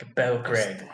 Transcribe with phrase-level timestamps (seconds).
[0.00, 0.78] ¿Qué pedo, Craig?
[0.80, 0.88] Este,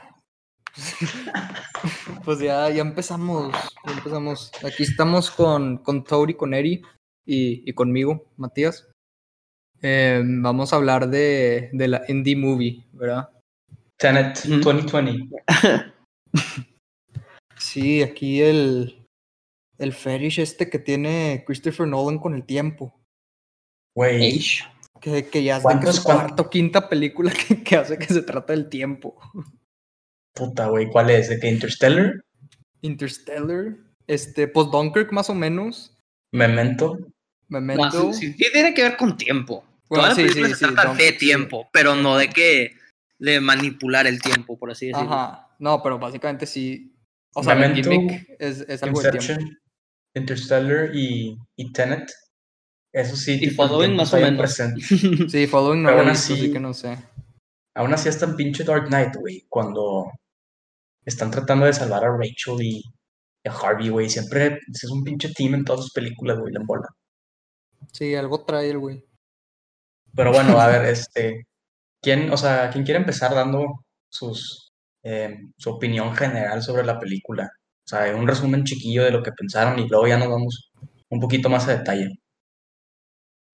[2.24, 3.54] pues ya, ya empezamos,
[3.86, 4.50] ya empezamos.
[4.64, 6.82] Aquí estamos con, con Tori, con Eri
[7.24, 8.88] y, y conmigo, Matías.
[9.80, 13.30] Eh, vamos a hablar de, de la indie movie, ¿verdad?
[13.96, 14.60] Tenet Ujú.
[14.60, 15.36] 2020.
[17.58, 19.06] Sí, aquí el,
[19.78, 22.94] el fetish este que tiene Christopher Nolan con el tiempo.
[23.96, 24.62] Age.
[25.06, 27.76] Que, que ya es de que ¿Cuántos- su cuán- cuarta o quinta película que, que
[27.76, 29.16] hace que se trata del tiempo.
[30.34, 31.28] puta, güey, ¿cuál es?
[31.28, 32.24] ¿De que Interstellar?
[32.82, 33.76] Interstellar,
[34.08, 35.96] este, pues Dunkirk más o menos.
[36.32, 36.98] Memento.
[37.48, 38.04] Memento.
[38.04, 39.64] No, sí, sí tiene que ver con tiempo.
[39.88, 41.18] Bueno, Toda la sí, película sí, se sí, trata de sí.
[41.18, 42.72] tiempo, pero no de que
[43.20, 45.12] de manipular el tiempo, por así decirlo.
[45.12, 45.48] Ajá.
[45.60, 46.92] No, pero básicamente sí.
[47.34, 49.44] O sea, el Memento, gimmick es, es algo de tiempo.
[50.14, 52.10] Interstellar y, y Tenet.
[52.96, 54.38] Eso sí, Y Following más o menos.
[54.38, 54.80] presente.
[55.28, 56.96] Sí, Following no aún visto, así así- que no sé.
[57.74, 60.10] Aún así hasta en pinche Dark Knight, güey, cuando
[61.04, 62.82] están tratando de salvar a Rachel y
[63.46, 66.88] a Harvey, güey, siempre es un pinche team en todas sus películas, güey, la bola.
[67.92, 69.04] Sí, algo trae el güey.
[70.14, 71.46] Pero bueno, a ver, este,
[72.00, 77.44] ¿quién, o sea, quién quiere empezar dando sus, eh, su opinión general sobre la película?
[77.84, 80.72] O sea, un resumen chiquillo de lo que pensaron y luego ya nos vamos
[81.10, 82.08] un poquito más a detalle.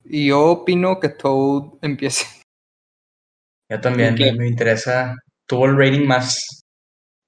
[0.04, 2.26] Y yo opino que Toad empiece.
[3.70, 4.32] Yo también, ¿Qué?
[4.34, 6.62] me, interesa, tuvo el rating más,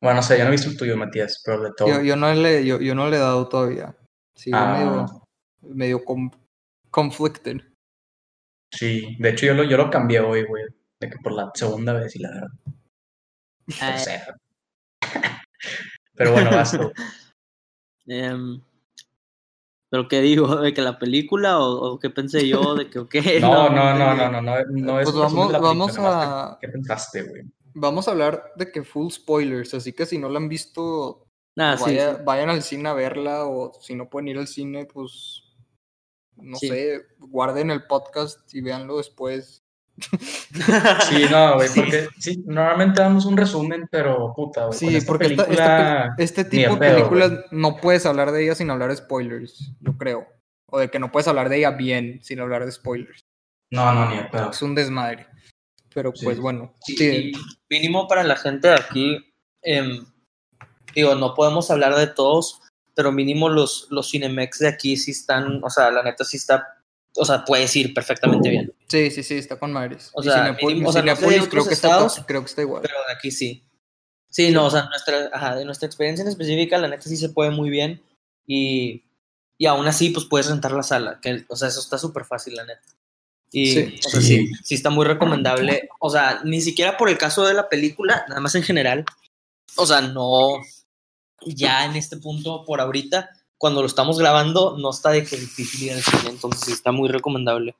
[0.03, 1.89] bueno, no sé, yo no he visto el tuyo, Matías, pero de todo.
[1.89, 3.97] Yo, yo, no le, yo, yo no le he dado todavía.
[4.35, 4.75] Sí, Ah.
[4.77, 6.31] medio, medio com-
[6.91, 7.63] conflicted.
[8.71, 10.65] Sí, de hecho yo lo, yo lo cambié hoy, güey,
[11.01, 12.49] de que por la segunda vez y la verdad,
[13.81, 14.37] Ah, tercera.
[16.15, 16.91] Pero bueno, basta.
[18.07, 18.61] em,
[19.95, 23.15] pero qué digo, de que la película o, o qué pensé yo de que ok.
[23.41, 26.45] No, no, no, no, no, no, no es Pues un resumen vamos, la vamos película,
[26.51, 27.43] a, ¿Qué, qué pensaste, güey?
[27.75, 31.77] vamos a hablar de que full spoilers, así que si no la han visto, Ah,
[31.79, 32.23] sí, vaya- sí.
[32.25, 35.43] vayan al cine a verla o si no pueden ir al cine, pues
[36.37, 36.67] no Sí.
[36.69, 39.64] sé, guarden el podcast y véanlo después.
[41.09, 41.81] Sí, no, güey, Sí.
[41.81, 44.79] porque sí, normalmente damos un resumen, pero puta, güey.
[44.79, 48.33] Sí, esta porque esta- esta película, pel- este tipo de pedo, películas no puedes hablar
[48.33, 50.27] de ellas sin hablar de spoilers, yo creo.
[50.71, 53.21] O de que no puedes hablar de ella bien sin hablar de spoilers.
[53.71, 54.51] No, no, ni pedo.
[54.51, 55.27] Es un desmadre.
[55.95, 56.25] Pero Sí.
[56.25, 56.75] pues bueno.
[56.85, 57.33] Sí,
[57.71, 59.19] mínimo para la gente de aquí,
[59.63, 60.05] em,
[60.95, 62.61] digo, no podemos hablar de todos,
[62.97, 66.67] pero mínimo los, los Cinemex de aquí sí están, o sea, la neta sí está,
[67.17, 70.11] o sea, puedes ir perfectamente bien, sí, sí, sí, está con madres.
[70.15, 72.83] O sea, o no sé creo, está, estados, creo que está igual.
[72.83, 73.63] pero de aquí sí.
[74.29, 77.29] Sí, no, o sea, nuestra, ajá, de nuestra experiencia en específica, la neta sí se
[77.29, 78.03] puede muy bien
[78.47, 79.05] y,
[79.57, 82.57] y aún así, pues puedes rentar la sala, que, o sea, eso está súper fácil,
[82.57, 82.83] la neta.
[83.53, 83.95] Y, Sí.
[84.05, 84.27] o sea, Sí.
[84.49, 85.89] sí, sí está muy recomendable.
[86.01, 89.05] O sea, ni siquiera por el caso de la película, nada más en general.
[89.77, 90.55] O sea, no,
[91.47, 93.31] ya en este punto, por ahorita,
[93.65, 97.09] cuando lo estamos grabando, no está de que difícil ir al cine, entonces está muy
[97.09, 97.75] recomendable.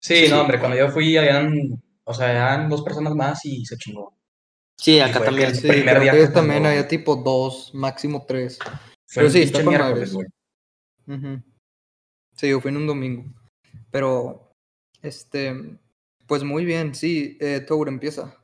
[0.00, 3.76] Sí, no, hombre, cuando yo fui, habían, o sea, eran dos personas más y se
[3.76, 4.16] chingó.
[4.78, 5.52] Sí, acá también.
[5.52, 8.60] Sí, primer día que también había tipo dos, máximo tres.
[8.60, 10.16] Fue Pero sí, está con madres.
[12.36, 13.24] Sí, yo fui en un domingo.
[13.90, 14.52] Pero,
[15.02, 15.76] este,
[16.28, 18.36] pues muy bien, sí, eh, Tour empieza.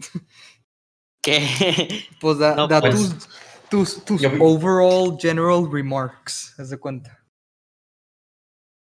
[1.22, 3.28] Que Pues da, No, da pues, tus,
[3.70, 7.18] tus, tus yo overall general remarks, haz de cuenta.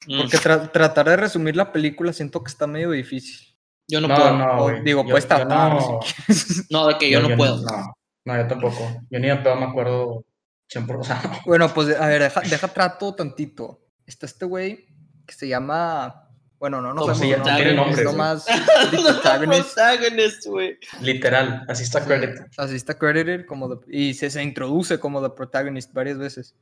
[0.07, 3.55] Mm, Porque tra- tratar de resumir la película siento que está medio difícil.
[3.89, 4.37] yo no, No, puedo.
[4.37, 4.83] no, O, güey.
[4.83, 5.73] digo, Yo- puedes tratar.
[5.73, 6.61] no- si.
[6.69, 7.61] No, de que yo, no puedo.
[7.63, 7.93] No,
[8.25, 9.01] no, yo tampoco.
[9.09, 10.25] Yo ni de pedo me acuerdo
[10.69, 11.39] siempre, o sea, no.
[11.45, 13.81] Bueno, pues a ver, deja, deja trato tantito.
[14.05, 14.85] Está este güey
[15.25, 16.26] que se llama.
[16.59, 17.51] Bueno, no, no ¿Cómo sabemos su llama?
[17.51, 19.73] nombre, Tiene es nombre, nomás The Protagonist.
[19.75, 20.77] Protagonist, güey.
[21.01, 22.39] literal, así está credit.
[22.57, 26.55] Así está credited como the- y se, se introduce como The Protagonist varias veces.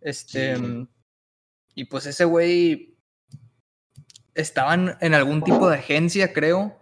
[0.00, 0.56] Este.
[0.56, 0.62] Sí.
[0.62, 0.88] mm,
[1.74, 2.96] Y pues ese güey.
[4.34, 6.80] Estaban en algún tipo de agencia, creo.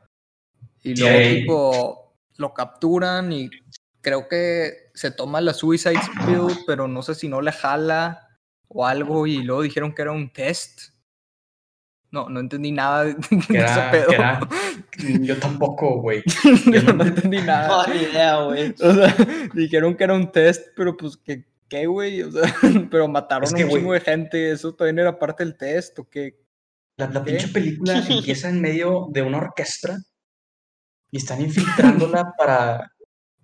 [0.85, 3.51] Y luego, tipo, lo capturan y
[4.01, 8.29] creo que se toma la Suicide Pill, pero no sé si no le jala
[8.69, 9.27] o algo.
[9.27, 10.93] Y luego dijeron que era un test.
[12.13, 13.15] No, no entendí nada de,
[13.49, 14.11] Que ese era, pedo.
[14.11, 14.41] era-
[15.21, 16.23] yo tampoco, güey.
[16.73, 17.69] Yo no- no entendí nada.
[17.87, 18.75] No, ni idea, güey.
[18.83, 19.17] O sea,
[19.55, 22.23] dijeron que era un test, pero pues que, ¿qué, güey?
[22.23, 22.53] O sea,
[22.91, 23.81] pero mataron Es a que, un güey.
[23.83, 26.41] chingo de gente, eso también era parte del test, ¿o qué?
[26.97, 27.31] La, la ¿Qué?
[27.33, 29.97] pinche película empieza en medio de una orquesta
[31.11, 32.93] y están infiltrándola para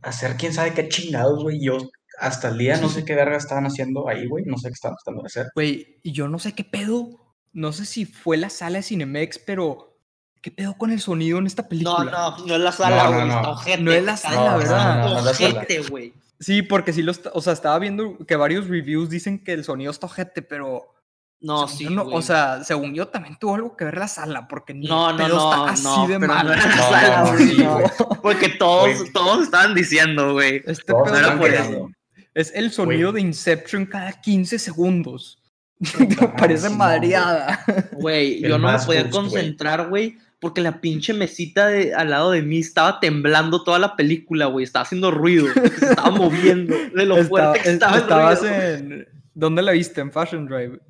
[0.02, 1.60] hacer quién sabe qué chingados, güey.
[1.64, 1.78] Yo
[2.18, 4.44] hasta el día no sé qué verga estaban haciendo ahí, güey.
[4.44, 5.46] No sé qué estaban tratando de hacer.
[5.54, 7.25] Güey, y yo no sé qué pedo,
[7.56, 9.98] no sé si fue la sala de Cinemex, pero
[10.42, 12.10] ¿qué pedo con el sonido en esta No, película?
[12.10, 13.28] no, no es la sala, No, no, güey.
[13.28, 13.50] no.
[13.52, 13.82] ojete.
[13.82, 14.98] No es la está sala, ¿verdad?
[14.98, 15.48] No, no, no es la sala.
[15.60, 16.12] Ojete, güey.
[16.38, 19.64] Sí, porque sí lo está- o sea, estaba viendo que varios reviews dicen que el
[19.64, 20.92] sonido está ojete, pero
[21.40, 24.74] No, sí, no- o sea, según yo también tuvo algo que ver la sala, porque
[24.74, 26.46] ni No, el no, pedo no, está así no, de mal.
[26.46, 28.22] no la No, sala, no, no.
[28.22, 30.62] Porque todos, todos estaban diciendo, güey.
[30.66, 31.90] Este pedo era por queriendo.
[32.34, 35.38] es el sonido de Inception cada 15 segundos.
[36.38, 37.60] Parece madreada.
[37.92, 42.42] Güey, yo no me podía concentrar, güey, porque la pinche mesita de, al lado de
[42.42, 44.64] mí estaba temblando toda la película, güey.
[44.64, 48.54] Estaba haciendo ruido, se estaba moviendo de lo fuerte que estaba el estabas ruido.
[48.54, 49.08] en...
[49.34, 50.00] ¿Dónde la viste?
[50.00, 50.80] En Fashion Drive.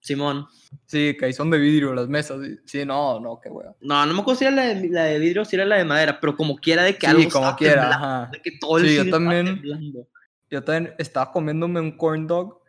[0.00, 0.46] Simón.
[0.86, 2.38] Sí, que ahí son de vidrio las mesas.
[2.64, 3.74] Sí, no, no, qué wea.
[3.80, 5.76] No, no me acuerdo si era la de, la de vidrio o si era la
[5.76, 8.78] de madera, pero como quiera de que Sí, algo como quiera, temblando, de que todo
[8.78, 9.46] el Sí, yo también.
[9.46, 10.08] temblando.
[10.50, 12.60] Yo también estaba comiéndome un corn dog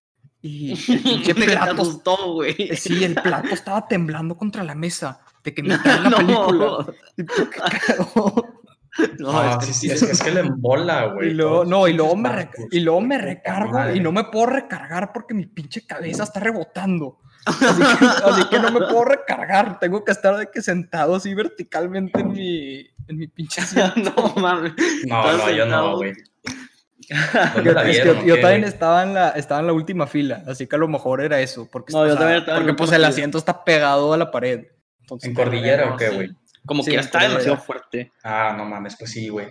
[0.47, 1.81] y el plato...
[1.81, 2.55] asustó, güey.
[2.75, 6.85] Sí, el plato estaba temblando contra la mesa de que me cae la película.
[7.15, 7.25] ¿qué
[7.85, 8.45] cagó?
[9.19, 11.29] No, No, es que sí, sí sí, es, es que le embola, güey.
[11.29, 13.95] Y luego, todos no, y luego, me, re- y luego me recargo madre.
[13.95, 17.19] y no me puedo recargar porque mi pinche cabeza está rebotando.
[17.45, 17.59] Así
[17.99, 19.79] que, así que no me puedo recargar.
[19.79, 24.13] Tengo que estar de que sentado así verticalmente en mi, en mi pinche asiento.
[24.35, 24.73] no mames.
[25.05, 26.13] No, no, yo no, güey.
[27.09, 27.15] Yo,
[27.55, 30.43] ¿Dónde la es que vieron, yo- también estaba en, la, estaba en la última fila,
[30.47, 31.67] así que a lo mejor era eso.
[31.71, 33.07] Porque, No, yo sea, también porque pues el fila.
[33.07, 34.65] asiento está pegado a la pared.
[35.01, 36.29] Entonces, ¿En cordillera o qué, güey?
[36.65, 38.11] Como Sí, que está demasiado fuerte.
[38.23, 39.47] Ah, no mames, pues sí, güey.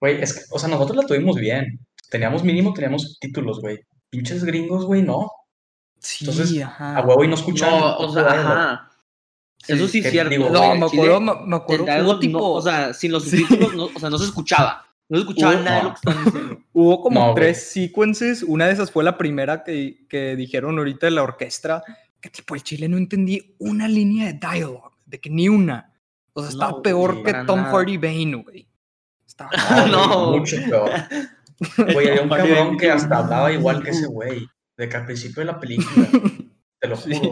[0.00, 1.78] Güey, es que, o sea, nosotros la tuvimos bien.
[2.10, 3.78] Teníamos mínimo, teníamos subtítulos, güey.
[4.10, 5.30] Pinches gringos, güey, no.
[6.00, 6.96] Sí, Entonces, ajá.
[6.96, 7.78] A huevo y no escuchaban.
[7.80, 8.90] No, o sea, ajá.
[9.66, 10.30] Eso sí es cierto.
[10.30, 13.24] digo, No, güey, me acuerdo, me, me acuerdo hubo tipo, no, o sea, sin los
[13.28, 13.38] Sí.
[13.38, 14.84] subtítulos, no, o sea, no se escuchaba.
[15.08, 16.60] No se escuchaba Hubo- nada de lo que estaban diciendo.
[16.72, 17.34] hubo como No, güey.
[17.36, 21.82] tres sequences, una de esas fue la primera que, que dijeron ahorita de la orquesta,
[22.20, 25.92] que tipo el chile no entendí una línea de dialogue, de que ni una.
[26.34, 27.70] O sea, estaba No, peor güey, que Tom nada.
[27.72, 28.68] Hardy Bane, güey.
[29.26, 29.50] Estaba
[29.86, 30.26] No, No.
[30.28, 30.90] güey, mucho peor.
[31.92, 33.20] Güey, había un cabrón que hasta güey.
[33.24, 34.46] hablaba igual que ese güey.
[34.76, 36.06] De que al principio de la película,
[36.80, 37.14] te lo Sí.
[37.14, 37.30] juro,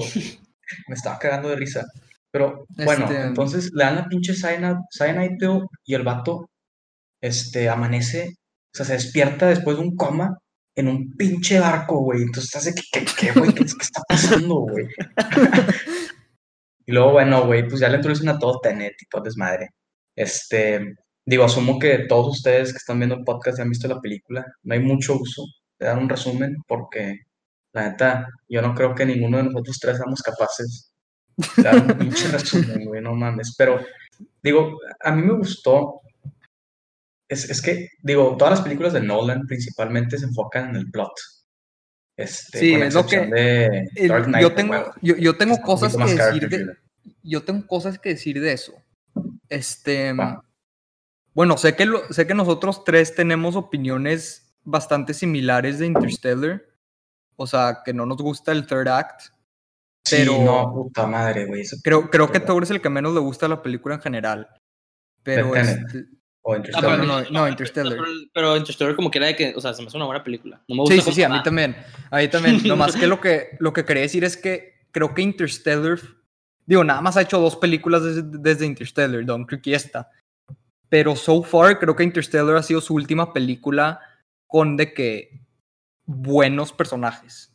[0.88, 1.84] me estaba cagando de risa.
[2.32, 6.50] Pero bueno, Este- entonces le dan la pinche cyanide, y el vato
[7.20, 8.34] este, amanece,
[8.72, 10.38] o sea, se despierta después de un coma
[10.76, 12.22] en un pinche barco, güey.
[12.22, 13.52] Entonces estás de que, ¿qué, qué, güey?
[13.52, 14.86] ¿Qué, qué está pasando, güey?
[16.86, 19.70] y luego, bueno, güey, pues ya le introducen a todo Tenet y todo desmadre.
[20.14, 24.00] Este, digo, asumo que todos ustedes que están viendo el podcast ya han visto la
[24.00, 24.44] película.
[24.62, 25.44] No hay mucho uso
[25.78, 27.20] de dar un resumen porque,
[27.72, 30.92] la neta, yo no creo que ninguno de nosotros tres seamos capaces
[31.56, 33.54] de dar un pinche resumen, güey, no mames.
[33.56, 33.80] Pero,
[34.42, 36.00] digo, a mí me gustó.
[37.28, 41.12] Es, es que, digo, todas las películas de Nolan principalmente se enfocan en el plot.
[42.16, 45.36] Este, Sí, con es lo que- de El- Dark Knight, yo tengo, huevo, yo, yo
[45.36, 46.66] tengo cosas que decir de,
[47.22, 48.72] yo tengo cosas que decir de eso.
[49.48, 50.14] Este,
[51.34, 56.62] bueno, sé que lo- sé que nosotros tres tenemos opiniones bastante similares de Interstellar.
[57.36, 59.20] O sea, que no nos gusta el third act.
[60.06, 61.64] Sí, pero- no, puta madre, güey.
[61.82, 64.48] Creo, creo que Thor es el que menos le gusta a la película en general.
[65.22, 66.06] Pero este,
[66.48, 66.98] O Ah, Interstellar.
[67.00, 67.92] no, no, no, Interstellar.
[67.94, 70.22] Pero, pero Interstellar como que era de que, o sea, se me hace una buena
[70.22, 70.62] película.
[70.68, 71.76] No me gusta Sí, sí, sí, a mí también.
[72.10, 72.60] A mí también.
[72.68, 75.98] Nomás que lo que lo que quería decir es que creo que Interstellar,
[76.64, 80.08] digo, nada más ha hecho dos películas desde, desde Interstellar, Dunkirk y esta.
[80.88, 84.00] Pero so far creo que Interstellar ha sido su última película
[84.46, 85.40] con de que
[86.04, 87.52] buenos personajes.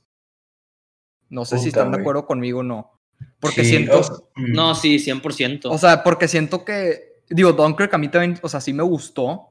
[1.30, 3.00] No sé si están de acuerdo conmigo o no.
[3.40, 4.02] Porque Sí, siento,
[4.36, 5.70] mm, No, sí, 100%.
[5.72, 9.48] o sea, porque siento que, digo, Dunkirk a mí también, o sea, sí me gustó,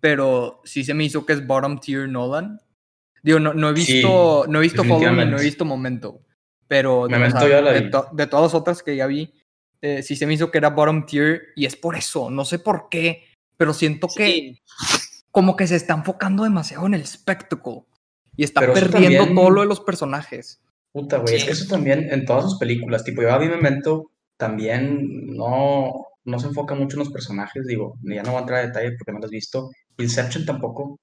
[0.00, 2.60] pero sí se me hizo que es bottom tier Nolan.
[3.22, 6.22] Digo, no, no he Sí, visto, no he visto Fallen no he visto Momento,
[6.66, 7.90] pero de, o Memento sea, de, vi.
[7.90, 9.32] to- de todas las otras que ya vi,
[9.80, 12.58] eh, sí se me hizo que era bottom tier y es por eso, no sé
[12.58, 13.24] por qué,
[13.56, 14.62] pero siento que Sí.
[15.30, 17.84] como que se está enfocando demasiado en el spectacle
[18.36, 20.60] y está Pero perdiendo también- todo lo de los personajes.
[20.92, 21.62] Puta, güey, es que Sí.
[21.62, 26.46] eso también en todas sus películas, tipo, yo a vi Memento, también no, no se
[26.48, 29.18] enfoca mucho en los personajes, digo, ya no voy a entrar a detalle porque no
[29.18, 29.70] lo has visto.
[29.98, 30.98] Inception tampoco.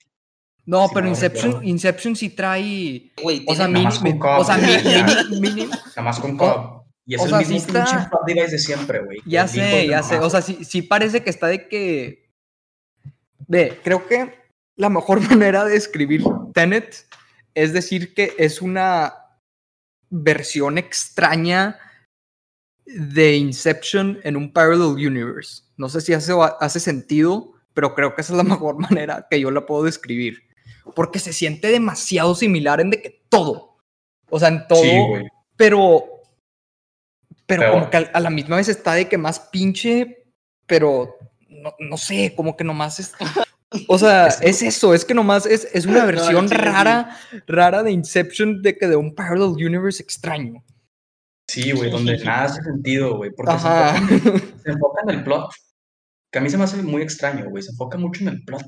[0.66, 1.66] No, pero no, Inception.
[1.68, 6.84] Inception sí trae, Güey, o sea, Cobb, o sea, mini- Nada más con Cobb.
[7.06, 9.18] Y es o el sea, mismo sí está- device de siempre, güey.
[9.26, 10.20] Ya sé, ya sé.
[10.20, 12.30] O sea, sí, sí parece que está de que.
[13.48, 14.36] Ve, creo que
[14.76, 16.24] la mejor manera de escribir
[16.54, 17.08] Tenet
[17.56, 19.14] es decir que es una
[20.12, 21.78] versión extraña
[22.98, 25.64] de Inception en un parallel universe.
[25.78, 29.40] No sé si hace, hace sentido, pero creo que esa es la mejor manera que
[29.40, 30.44] yo la puedo describir.
[30.96, 33.78] Porque se siente demasiado similar en de que todo.
[34.30, 34.90] O sea, en todo Sí,
[35.56, 36.04] pero
[37.46, 37.74] pero Peor.
[37.74, 40.24] como que a, la misma vez está de que más pinche,
[40.68, 41.18] pero
[41.50, 43.14] no, no sé, como que nomás es...
[43.88, 46.54] O sea, Es- es eso, es que nomás es, es una versión sí.
[46.56, 47.18] rara,
[47.48, 50.64] rara de Inception de que de un parallel universe extraño.
[51.50, 53.32] Sí, güey, donde nada hace sentido, güey.
[53.36, 53.98] Porque se Ajá.
[53.98, 55.52] enfoca, se enfoca en el plot.
[56.32, 57.64] Que a mí se me hace muy extraño, güey.
[57.64, 58.66] Se enfoca mucho en el plot.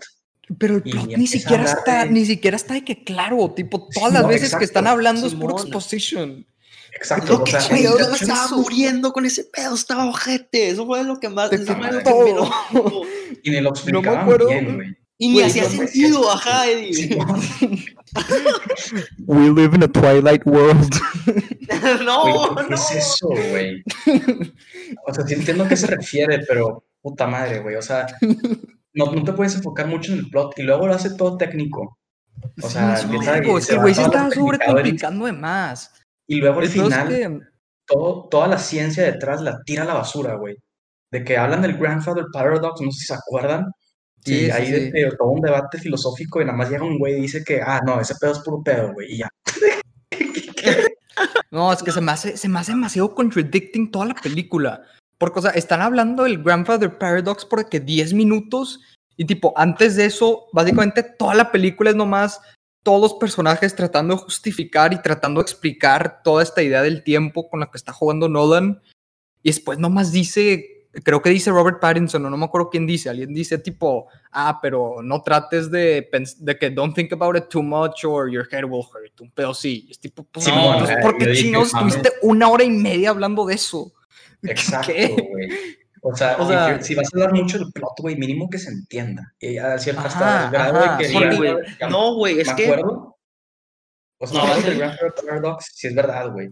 [0.58, 3.88] Pero el plot ni siquiera hablar está, de- ni siquiera está de que claro, tipo,
[3.94, 5.68] todas las no, veces que están hablando es puro Simón.
[5.68, 6.46] exposition.
[6.94, 7.34] Exacto.
[7.34, 8.58] Lo O que sea, güey, yo me Inception- estaba eso.
[8.58, 10.70] muriendo con ese pedo, estaba ojete.
[10.70, 11.50] Eso fue lo que más.
[11.52, 13.02] De eso fue lo que me
[13.44, 14.48] y ni lo explicaban acuerdo.
[14.50, 14.98] bien, güey.
[15.24, 17.16] Y ni hacía no, sentido, ajá, Eddie.
[19.28, 20.94] We live in a twilight world.
[22.04, 22.68] no, Güey, no.
[22.68, 23.84] ¿qué es eso, güey?
[25.08, 27.76] O sea, sí entiendo a qué se refiere, pero puta madre, güey.
[27.76, 28.08] O sea,
[28.94, 31.98] no, no te puedes enfocar mucho en el plot y luego lo hace todo técnico.
[32.62, 35.94] O sea, Sí, es que güey se del- sobrecomplicando de más.
[36.28, 37.40] Y luego al Entonces, final, que,
[37.86, 40.58] todo, toda la ciencia detrás la tira a la basura, güey.
[41.12, 43.72] De que hablan del Grandfather Paradox, no sé si se acuerdan.
[44.26, 45.18] Y Sí, sí, ahí de sí.
[45.18, 48.00] todo un debate filosófico y nada más llega un güey y dice que, ah, no,
[48.00, 49.30] ese pedo es puro pedo, güey, y ya.
[51.52, 54.84] No, es que se me hace, se me hace demasiado contradicting toda la película.
[55.18, 58.80] Porque, o sea, están hablando del Grandfather Paradox por que 10 minutos
[59.18, 62.42] y tipo, antes de eso, básicamente toda la película es nomás
[62.84, 67.48] todos los personajes tratando de justificar y tratando de explicar toda esta idea del tiempo
[67.48, 68.82] con la que está jugando Nolan.
[69.44, 73.10] Y después nomás dice, creo que dice Robert Pattinson, o no me acuerdo quién dice,
[73.10, 77.46] alguien dice tipo, ah, pero no trates de, pens- de que don't think about it
[77.50, 79.88] too much or your head will hurt, un pedo sí.
[79.90, 81.68] Es tipo, pues, Sí, no, no, entonces, eh, ¿por qué mames.
[81.74, 83.94] estuviste una hora y media hablando de eso?
[84.44, 84.92] Exacto,
[85.30, 85.50] güey.
[86.04, 88.58] O sea, O sea- que si vas a hablar mucho del plot, güey, mínimo que
[88.58, 89.34] se entienda.
[89.40, 91.20] Y a cierto hasta Ajá, el grado ajá, de que sí,
[91.80, 92.64] ya No, güey, es me que.
[92.66, 93.18] acuerdo.
[94.18, 96.50] O sea, No, no, es el Grandfather Paradox sí es verdad, güey.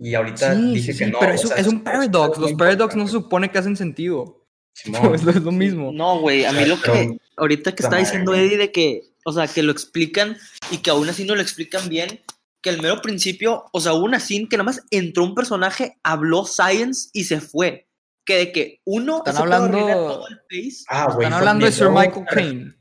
[0.00, 1.18] Y ahorita Sí, dije sí, que sí, no.
[1.20, 2.38] pero o eso sea, es un paradox.
[2.38, 4.46] Los paradox no se supone que hacen sentido.
[4.74, 5.14] Simón.
[5.14, 5.92] es, lo, es lo mismo.
[5.92, 7.18] No, güey, a mí lo que.
[7.36, 8.34] Ahorita que está diciendo.
[8.34, 9.12] Eddie de que.
[9.26, 10.38] O sea, que lo explican
[10.70, 12.20] y que aún así no lo explican bien.
[12.62, 15.98] Que al mero principio, o sea, hubo una scene que nada más entró un personaje,
[16.02, 17.86] habló science y se fue.
[18.24, 19.18] Que de que uno.
[19.18, 20.24] Están hablando-.
[20.88, 21.26] Ah, güey.
[21.26, 22.74] Están hablando de Sir Michael Caine.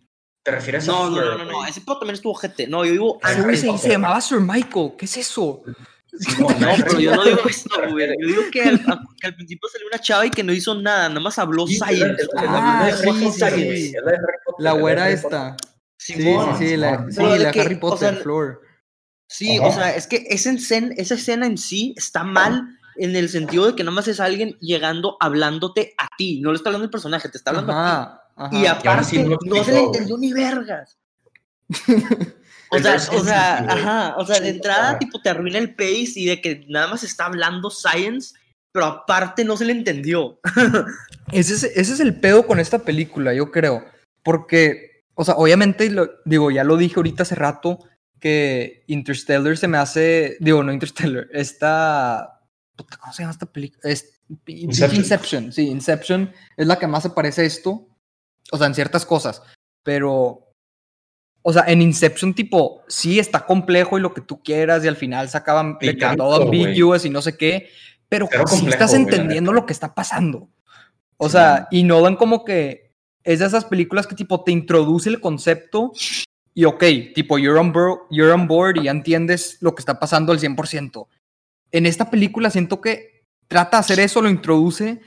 [0.44, 1.70] ¿Te refieres a No, no, Fleur, no, no, no, güey?
[1.70, 2.68] ese pedo también estuvo gente.
[2.68, 3.20] No, yo digo.
[3.22, 4.94] Ah, se, llamaba Sir Michael.
[4.98, 5.64] ¿Qué es eso?
[6.40, 8.08] No, Harry pero yo no digo eso, güey.
[8.20, 10.74] Yo digo que al, a- que al principio salió una chava y que no hizo
[10.76, 12.28] nada, nada más habló science.
[12.38, 13.94] Ah, la sí, sí,
[14.80, 15.56] güera esta.
[15.98, 18.62] Sí, sí, sí, la, sí, la que, Harry o Potter, sea, Flor.
[19.28, 19.68] Sí, Ajá.
[19.68, 23.68] o sea, es que esa escena, esa escena en sí está mal en el sentido
[23.68, 26.42] de que nada más es alguien llegando hablándote a ti.
[26.42, 28.50] No le está hablando el personaje, te está hablando a Ajá, ajá.
[28.50, 28.58] ti.
[28.58, 30.98] Y Y aparte, así no no, se le entendió ni vergas.
[32.72, 36.26] O sea, o sea, ajá, o sea, de entrada, tipo, te arruina el pace y
[36.26, 38.36] de que nada más está hablando science,
[38.72, 40.40] pero aparte no se le entendió.
[41.32, 43.86] Ese es, ese es el pedo con esta película, yo creo.
[44.24, 47.80] Porque, o sea, obviamente, lo- digo, ya lo dije ahorita hace rato,
[48.20, 52.42] que Interstellar se me hace, digo, no Interstellar, esta,
[52.76, 53.82] puta, ¿cómo se llama esta película?
[53.84, 54.96] Es, Inception.
[55.00, 55.54] Inception.
[55.54, 57.88] sí, Inception es la que más se parece a esto,
[58.52, 59.42] o sea, en ciertas cosas,
[59.84, 60.49] pero,
[61.42, 64.96] o sea, en Inception, tipo, sí está complejo y lo que tú quieras, y al
[64.98, 66.64] final se acaban de que Picante, todo güey.
[66.66, 67.70] ambiguous y no sé qué,
[68.10, 70.50] pero, sí complejo, estás entendiendo lo que está pasando.
[71.18, 71.68] O Sí, sea, man.
[71.72, 72.92] y Nolan como que
[73.24, 75.92] es de esas películas que tipo te introduce el concepto
[76.54, 80.00] y ok, tipo you're on, board, you're on board y ya entiendes lo que está
[80.00, 81.08] pasando al 100%.
[81.72, 85.02] En esta película siento que trata de hacer eso, lo introduce,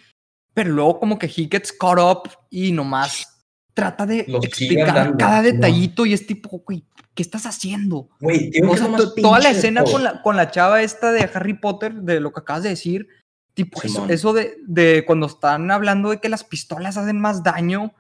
[0.55, 3.32] pero luego como que he gets caught up y nomás
[3.75, 8.09] trata de explicar cada detallito y es tipo, güey, ¿qué estás haciendo?
[8.21, 8.89] Güey, O sea,
[9.21, 12.41] toda la escena con la, con la chava esta de Harry Potter, de lo que
[12.41, 13.09] acabas de decir,
[13.55, 17.95] tipo eso, eso de, de cuando están hablando de que las pistolas hacen más daño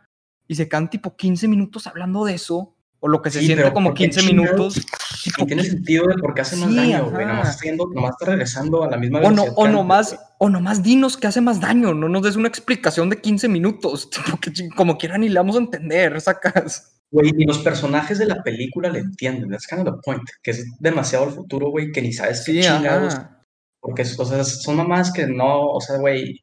[0.49, 2.75] y se quedan tipo 15 minutos hablando de eso,
[3.05, 4.51] o lo que se Sí, siente como ¿por qué 15 chingados?
[4.77, 4.87] minutos,
[5.25, 7.27] tipo, No tiene ¿qué- sentido de por qué hace más Sí, daño, güey.
[7.27, 9.55] Nomás está, yendo- nomás está regresando a la misma o, no, velocidad.
[9.57, 13.21] o, nomás, o nomás dinos que hace más daño, no nos des una explicación de
[13.21, 17.01] 15 minutos, tipo, que como quieran ni le vamos a entender, sacas.
[17.11, 19.51] Güey, ni los personajes de la película le entienden.
[19.51, 20.23] That's kind of the point.
[20.43, 23.15] Que es demasiado el futuro, güey, que ni sabes qué Sí, chingados.
[23.15, 23.45] ajá.
[23.81, 26.41] Porque, o sea, son mamás que no, o sea, güey,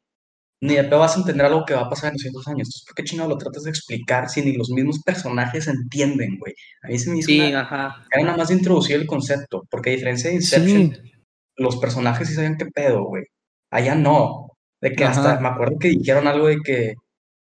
[0.60, 2.68] ni de pedo vas a entender algo que va a pasar en 200 años.
[2.68, 6.54] Entonces, ¿por qué chingado lo tratas de explicar si ni los mismos personajes entienden, güey?
[6.82, 8.04] A mí se me hizo Sí, una- ajá.
[8.12, 11.12] era nada más de introducir el concepto, porque a diferencia de Inception, Sí,
[11.56, 13.24] los personajes sí sabían qué pedo, güey.
[13.70, 14.48] Allá no.
[14.80, 15.12] De que Ajá.
[15.20, 16.94] hasta me acuerdo que dijeron algo de que,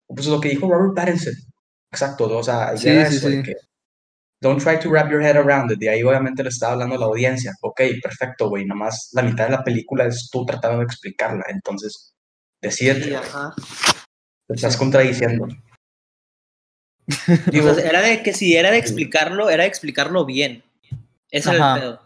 [0.08, 1.34] pues lo que dijo Robert Pattinson.
[1.92, 3.54] Exacto, o sea, ya Sí, era eso, de que
[4.40, 5.82] don't try to wrap your head around it.
[5.82, 7.52] Y ahí obviamente le estaba hablando a la audiencia.
[7.62, 8.64] Ok, perfecto, güey.
[8.66, 11.44] Nomás la mitad de la película es tú tratando de explicarla.
[11.48, 12.14] Entonces,
[12.68, 13.14] Sí, güey.
[13.14, 13.54] ajá.
[14.48, 15.48] Te estás contradiciendo.
[17.08, 20.62] O sea, era de que si era de explicarlo, era de explicarlo bien.
[21.30, 21.74] Ese era Ajá.
[21.74, 22.00] el pedo.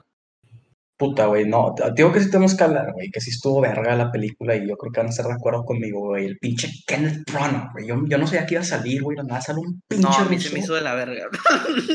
[0.96, 1.74] Puta, güey, no.
[1.96, 4.76] Digo que sí tenemos que hablar, güey, que sí estuvo verga la película y yo
[4.76, 6.24] creo que van a estar de acuerdo conmigo, güey.
[6.26, 7.86] El pinche Kenneth Branagh, güey.
[7.88, 9.16] Yo, yo no sabía que iba a salir, güey.
[9.16, 11.26] Nada más sale un pinche No, a mí ruso, se me hizo de la verga.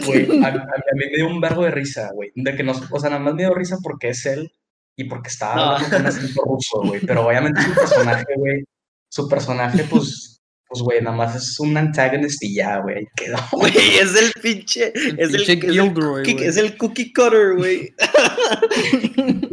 [0.06, 0.44] güey.
[0.44, 2.32] A, a- a mí me dio un verbo de risa, güey.
[2.36, 4.52] De que no, o sea, nada más me dio risa porque es él
[5.00, 5.62] y porque estaba No.
[5.72, 7.02] hablando con acento ruso, güey.
[7.06, 8.64] Pero obviamente su personaje, güey,
[9.10, 10.38] su personaje, pues,
[10.68, 12.98] pues, güey, nada más es un antagonist y ya, güey.
[12.98, 13.38] ahí Quedó.
[13.54, 14.92] Güey, es el pinche.
[14.94, 16.44] El es, el, es, el cookie, güey.
[16.44, 17.94] es el cookie cutter, güey.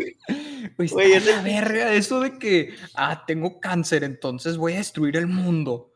[0.79, 5.17] Güey, es la el- verga eso de que, ah, tengo cáncer, entonces voy a destruir
[5.17, 5.93] el mundo.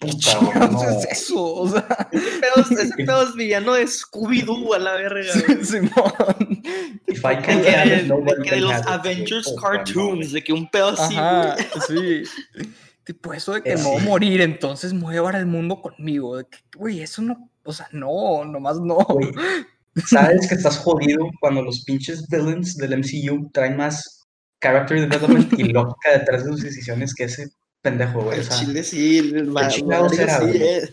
[0.00, 0.82] ¿Qué chingados no.
[0.90, 1.42] es eso?
[1.54, 5.32] O sea, Ese pedo, es- ese pedo es villano de Scooby-Doo a la verga.
[5.62, 6.62] Simón.
[7.06, 8.86] If I De have de, de que can de los it.
[8.86, 12.22] Avengers no, cartoons, de que un pedo así, Ajá, sí.
[13.04, 15.46] Tipo eso de que Eh, me voy a morir, entonces me voy a llevar al
[15.46, 16.36] mundo conmigo.
[16.36, 18.96] De que, güey, eso no, o sea, no, nomás no.
[18.96, 19.30] Güey,
[20.06, 24.26] Sabes que estás jodido cuando los pinches villains del MCU traen más
[24.60, 27.48] character development y lógica detrás de sus decisiones que ese
[27.86, 28.38] pendejo, güey.
[28.38, 30.62] O El sea, chile sí, el era, sí, güey?
[30.62, 30.90] eh.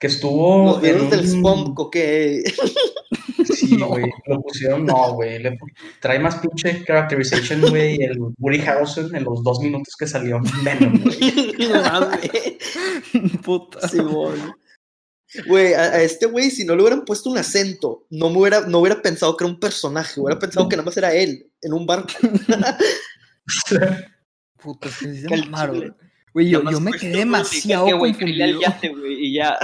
[0.00, 0.80] que estuvo.
[0.80, 1.96] Los en del Spunk, ok.
[3.44, 3.88] Sí, No.
[3.88, 4.06] güey.
[4.26, 5.42] Lo pusieron, no, güey.
[5.42, 5.58] le
[6.00, 8.02] Trae más pinche characterization, güey.
[8.02, 11.18] El Woody Harrelson en los dos minutos que salió en Venom, güey.
[13.44, 13.86] Puta.
[13.88, 14.54] Simón.
[15.46, 18.62] Güey, a, a este güey, si no le hubieran puesto un acento, no me hubiera,
[18.62, 21.74] no hubiera pensado que era un personaje, hubiera pensado que nada más era él, en
[21.74, 22.14] un barco.
[24.62, 25.76] Puta, se mamaron.
[25.76, 25.92] chile.
[26.34, 28.60] Güey, yo, yo me quedé demasiado que, al confundido.
[28.60, 29.56] yate, güey, y ya.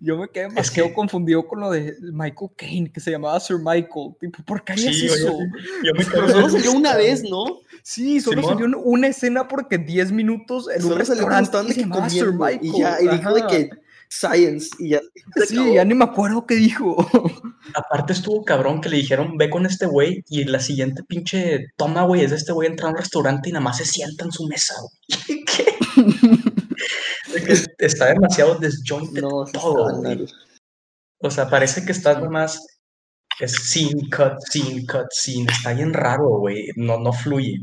[0.00, 3.56] Yo me quedé demasiado que- confundido con lo de Michael Caine, que se llamaba Sir
[3.58, 4.14] Michael.
[4.20, 5.38] Tipo, ¿por qué harías Sí, eso?
[5.84, 7.60] Yo me Pero solo salió una vez, ¿no?
[7.82, 8.58] Sí, solo Simón.
[8.58, 12.32] salió una escena porque 10 minutos en un Solo salió restaurante estaban y se Sir
[12.32, 12.58] Michael.
[12.62, 13.70] y ya, y dijo de que
[14.10, 15.00] science, y ya.
[15.46, 15.74] Sí, acabó.
[15.74, 16.96] ya ni me acuerdo qué dijo.
[17.74, 22.02] Aparte estuvo cabrón que le dijeron, ve con este güey, y la siguiente pinche toma,
[22.02, 24.32] güey, es de este güey entrar a un restaurante y nada más se sienta en
[24.32, 25.44] su mesa, güey.
[25.46, 25.76] ¿Qué?
[27.78, 30.26] Está demasiado disjointed No, todo, güey.
[31.18, 32.58] O sea, parece que estás nomás,
[33.38, 35.46] es scene, cut, scene, cut, scene.
[35.50, 36.66] Está bien raro, güey.
[36.76, 37.58] No, no fluye.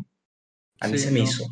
[0.79, 1.25] A mí Sí, se me no.
[1.25, 1.43] hizo.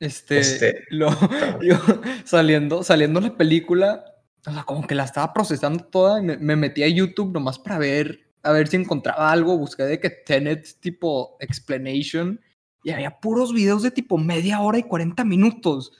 [0.00, 1.08] Este, Este- lo,
[1.62, 1.76] yo,
[2.24, 4.04] saliendo, saliendo la película,
[4.46, 7.58] o sea, como que la estaba procesando toda y me, me metí a YouTube nomás
[7.58, 9.56] para ver, a ver si encontraba algo.
[9.58, 12.40] Busqué de que Tenet tipo explanation
[12.82, 15.92] y había puros videos de tipo media hora y 40 minutos.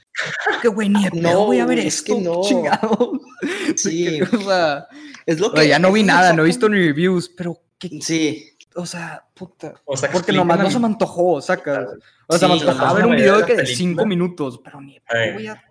[0.62, 2.42] Que güey, ni No, voy a ver es que esto, no.
[2.42, 3.10] chingados.
[3.66, 4.18] De Sí.
[4.30, 4.86] que, o sea,
[5.26, 5.68] Es lo o sea, que.
[5.68, 8.50] ya no vi nada, que no he visto ni reviews, pero qué, Sí.
[8.76, 9.74] o sea, puta.
[9.86, 11.86] O sea, Porque nomás no se me antojó, saca.
[12.28, 14.06] O sea, Sí, me antojaba no, ver no un video de que de 5 película.
[14.06, 14.98] minutos, pero ni
[15.34, 15.62] voy a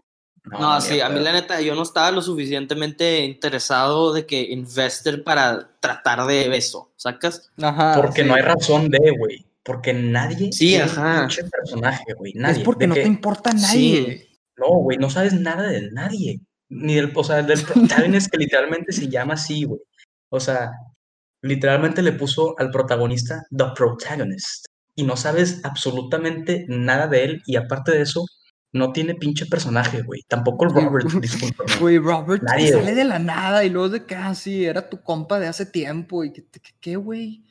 [0.45, 5.23] No, sí, a mí la neta, yo no estaba lo suficientemente interesado de que investor
[5.23, 7.49] para tratar de eso, ¿sacas?
[7.61, 7.93] Ajá.
[7.95, 8.27] Porque sí.
[8.27, 9.45] no hay razón de, güey.
[9.63, 11.21] Porque nadie Sí, es ajá.
[11.21, 12.33] pinche personaje, güey.
[12.33, 12.57] Nadie.
[12.57, 13.93] Es porque no que- te importa a Sí.
[13.93, 14.29] nadie.
[14.57, 16.41] No, güey, no sabes nada de nadie.
[16.69, 17.61] Ni del, o sea, del
[18.11, 19.79] protagonista que literalmente se llama así, güey.
[20.29, 20.71] O sea,
[21.41, 24.65] literalmente le puso al protagonista The Protagonist.
[24.95, 27.43] Y no sabes absolutamente nada de él.
[27.45, 28.25] Y aparte de eso,
[28.73, 30.21] no tiene pinche personaje, güey.
[30.27, 31.07] Tampoco el Robert.
[31.79, 34.89] Güey, Robert que Nadie, sale de la nada y luego de que, ah, sí, era
[34.89, 36.23] tu compa de hace tiempo.
[36.23, 37.43] Y que, que- ¿qué, güey?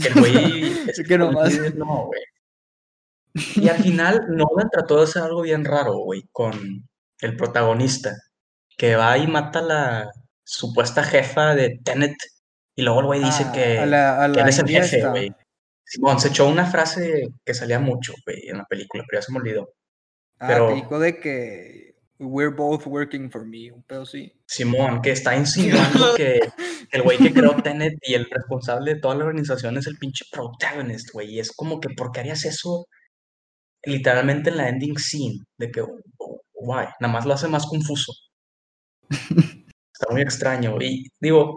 [0.00, 0.32] Que el güey.
[0.90, 2.20] es Que nomás- No, güey.
[3.56, 6.88] Y al final, Nolan trató de hacer algo bien raro, güey, con
[7.20, 8.14] el protagonista.
[8.76, 10.10] Que va y mata a la
[10.44, 12.16] supuesta jefa de Tenet.
[12.74, 14.68] Y luego el güey dice Ah, que, a la, a que la él es el
[14.68, 15.32] jefe, güey.
[15.84, 19.32] Simón, se echó una frase que salía mucho, güey, en la película, pero ya se
[19.32, 19.68] me olvidó.
[20.42, 24.32] Ah, pero- que dijo de que we're both working for me, un pedo sí.
[24.46, 26.40] Simón, que está insinuando que
[26.90, 30.24] el güey que creó Tenet y el responsable de toda la organización es el pinche
[30.30, 31.34] protagonist, güey.
[31.34, 32.86] Y es como que, ¿por qué harías eso
[33.84, 35.38] literalmente en la ending scene?
[35.58, 36.86] De que, oh, why?
[37.00, 38.12] Nada más lo hace más confuso.
[39.94, 40.76] Está muy extraño.
[40.80, 41.56] Y digo,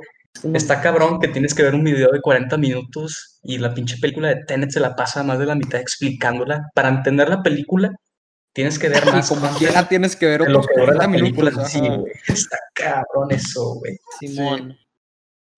[0.53, 4.29] está cabrón que tienes que ver un video de 40 minutos y la pinche película
[4.29, 6.69] de Tenet se la pasa más de la mitad explicándola.
[6.75, 7.91] Para entender la película,
[8.55, 11.05] tienes que ver Y más como quiera tienes que ver de lo que dura 40
[11.05, 11.71] la película minutos.
[11.71, 12.13] sí, güey.
[12.27, 13.99] Está cabrón eso, güey.
[14.19, 14.79] Simón.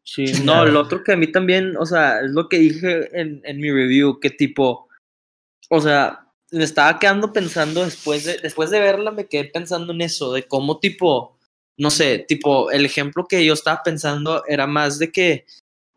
[0.03, 3.41] Sí, no, lo otro que a mí también, o sea, es lo que dije en,
[3.43, 4.87] en mi review, que tipo,
[5.69, 10.01] o sea, me estaba quedando pensando después de, después de verla, me quedé pensando en
[10.01, 11.37] eso, de cómo tipo,
[11.77, 15.45] no sé, tipo, el ejemplo que yo estaba pensando era más de que,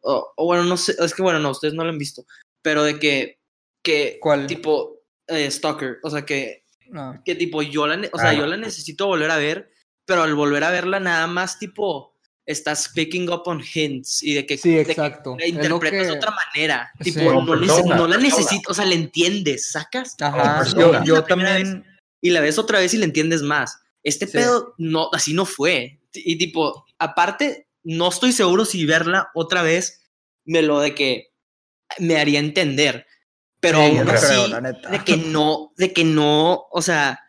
[0.00, 2.26] o o bueno, no sé, es que bueno, no, ustedes no lo han visto,
[2.62, 3.38] pero de que,
[3.80, 4.48] que, ¿Cuál?
[4.48, 7.22] tipo, eh, Stalker, o sea, que, No.
[7.24, 9.70] que tipo, yo la, o sea, Ah, yo la necesito volver a ver,
[10.06, 14.44] pero al volver a verla nada más, tipo, estás picking up on hints y de
[14.46, 15.36] que, Sí, de que exacto.
[15.38, 17.12] la interpretas de otra manera, Sí.
[17.12, 20.16] tipo, no, persona, no la necesitas, o sea, la entiendes, ¿sacas?
[20.20, 20.64] Ajá,
[21.04, 21.84] yo, también.
[22.20, 23.78] y la ves otra vez y la entiendes más.
[24.02, 24.32] Este Sí.
[24.32, 26.00] pedo, no, así no fue.
[26.12, 30.02] Y tipo, aparte, no estoy seguro si verla otra vez
[30.44, 31.28] me lo de que
[31.98, 33.06] me haría entender.
[33.60, 34.88] Pero Sí, aún así, creo, la neta.
[34.88, 37.20] de que no, de que no, o sea,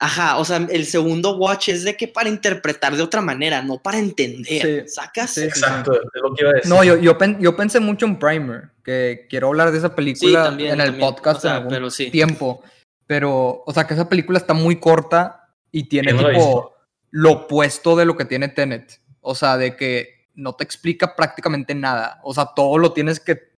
[0.00, 3.80] ajá, o sea, el segundo watch es de que para interpretar de otra manera, no
[3.80, 5.30] para entender, Sí, ¿sacas?
[5.34, 5.42] sí.
[5.44, 6.68] Exacto, es lo que iba a decir.
[6.70, 10.42] No, yo, yo, pen- yo pensé mucho en Primer, que quiero hablar de esa película
[10.44, 12.10] también, en el también, podcast o sea, en algún pero sí.
[12.10, 12.62] tiempo.
[13.06, 16.74] Pero, o sea, que esa película está muy corta y tiene no tipo visto.
[17.10, 19.00] lo opuesto de lo que tiene Tenet.
[19.20, 22.20] O sea, de que no te explica prácticamente nada.
[22.24, 23.51] O sea, todo lo tienes que.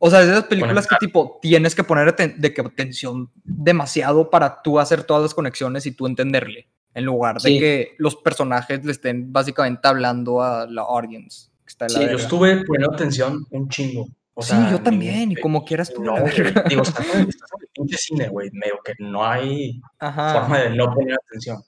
[0.00, 4.30] O sea, es de esas películas que tipo tienes que poner de que atención demasiado
[4.30, 6.68] para tú hacer todas las conexiones y tú entenderle.
[6.94, 7.58] En lugar de Sí.
[7.58, 11.48] que los personajes le estén básicamente hablando a la audience.
[11.64, 12.22] que está de la Sí, Yo verga.
[12.22, 14.08] estuve poniendo atención un chingo.
[14.32, 16.64] O Sí, sea, yo también, y como quiera estuve No, la güey, verga.
[16.68, 17.28] digo, estás en, el
[17.74, 20.32] pinche cine, güey, medio que no hay Ajá.
[20.40, 21.62] forma de no poner atención.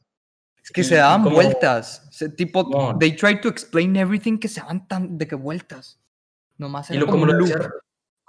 [0.64, 2.07] Es que Y- se daban como- vueltas.
[2.12, 2.97] Se- tipo, No.
[2.99, 6.01] they tried to explain everything que se daban tan de que vueltas.
[6.57, 7.49] Nomás Y lo, como como, un lo loop.
[7.49, 7.71] decía,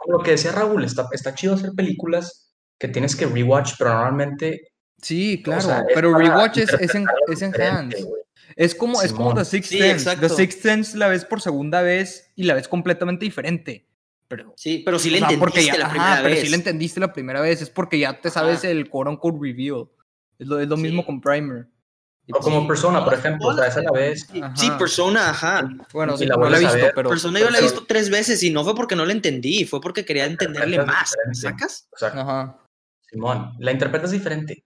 [0.03, 3.91] como lo que decía Raúl, está, está chido hacer películas que tienes que rewatch, pero
[3.93, 4.69] normalmente.
[5.01, 8.03] Sí, o claro, sea, es pero rewatch es, es, en, es en hands.
[8.03, 8.21] güey.
[8.55, 9.33] Es como, es como.
[9.33, 9.93] The Sixth Sí, Sense.
[9.93, 10.27] exacto.
[10.27, 13.87] The Sixth Sense la ves por segunda vez y la ves completamente diferente.
[14.27, 16.41] Pero, Sí, pero sí o le sea, entendiste porque ya, la ajá, primera pero vez.
[16.41, 17.61] sí la entendiste la primera vez.
[17.61, 18.69] Es porque ya te sabes Ajá.
[18.69, 19.85] el quote unquote reveal.
[20.39, 20.81] Es lo, es lo Sí.
[20.83, 21.67] mismo con Primer.
[22.33, 24.27] O como sí, persona, por ejemplo, o sea, esa la ves.
[24.31, 24.55] Sí, Ajá.
[24.55, 25.69] Sí, persona, ajá.
[25.91, 27.09] Bueno, sí, la no la he visto, ver, pero.
[27.09, 29.81] Persona yo la he visto tres veces y no fue porque no la entendí, fue
[29.81, 31.13] porque quería entenderle más.
[31.33, 31.87] ¿Sacas?
[31.91, 32.57] O sea, Ajá.
[33.09, 34.63] Simón, la interpretas diferente.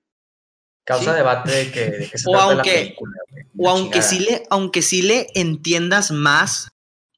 [0.86, 1.18] Causa Sí.
[1.18, 3.14] debate de que, de que se O aunque- la película.
[3.58, 4.10] O aunque chingada.
[4.10, 6.68] sí, le, aunque sí le entiendas más,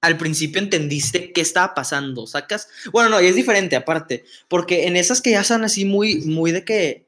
[0.02, 2.70] al principio entendiste qué estaba pasando, ¿sacas?
[2.94, 6.52] Bueno, no, y es diferente aparte, porque en esas que ya son así muy, muy
[6.52, 7.07] de que,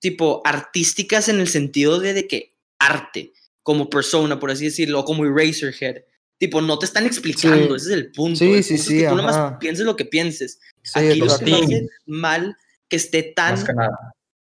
[0.00, 3.32] tipo, artísticas en el sentido de, de que arte,
[3.62, 6.02] como persona, por así decirlo, o como Eraserhead,
[6.38, 7.84] tipo, no te están explicando, Sí.
[7.84, 8.38] ese es el punto.
[8.38, 9.58] Sí, el sí, punto es sí, que tú nomás ajá.
[9.58, 10.60] pienses lo que pienses.
[10.82, 11.54] Sí, Aquí lo que Sí.
[11.54, 12.56] hace mal
[12.88, 14.14] que esté tan Más que nada.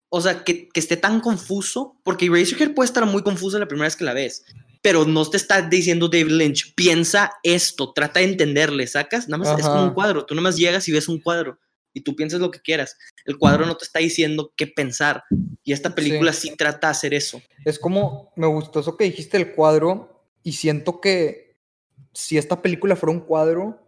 [0.09, 3.87] o sea, que, que esté tan confuso, porque Eraserhead puede estar muy confuso la primera
[3.87, 4.45] vez que la ves,
[4.81, 9.27] pero no te está diciendo David Lynch, piensa esto, trata de entenderle, ¿sacas?
[9.27, 9.93] Nada más es como un Ajá.
[9.93, 11.59] cuadro, tú nada más llegas y ves un cuadro
[11.93, 12.97] y tú piensas lo que quieras.
[13.25, 15.23] El cuadro no te está diciendo qué pensar
[15.63, 17.41] y esta película sí, trata de hacer eso.
[17.63, 21.57] Es como, me gustó eso que dijiste del cuadro y siento que
[22.13, 23.79] si esta película fuera un cuadro,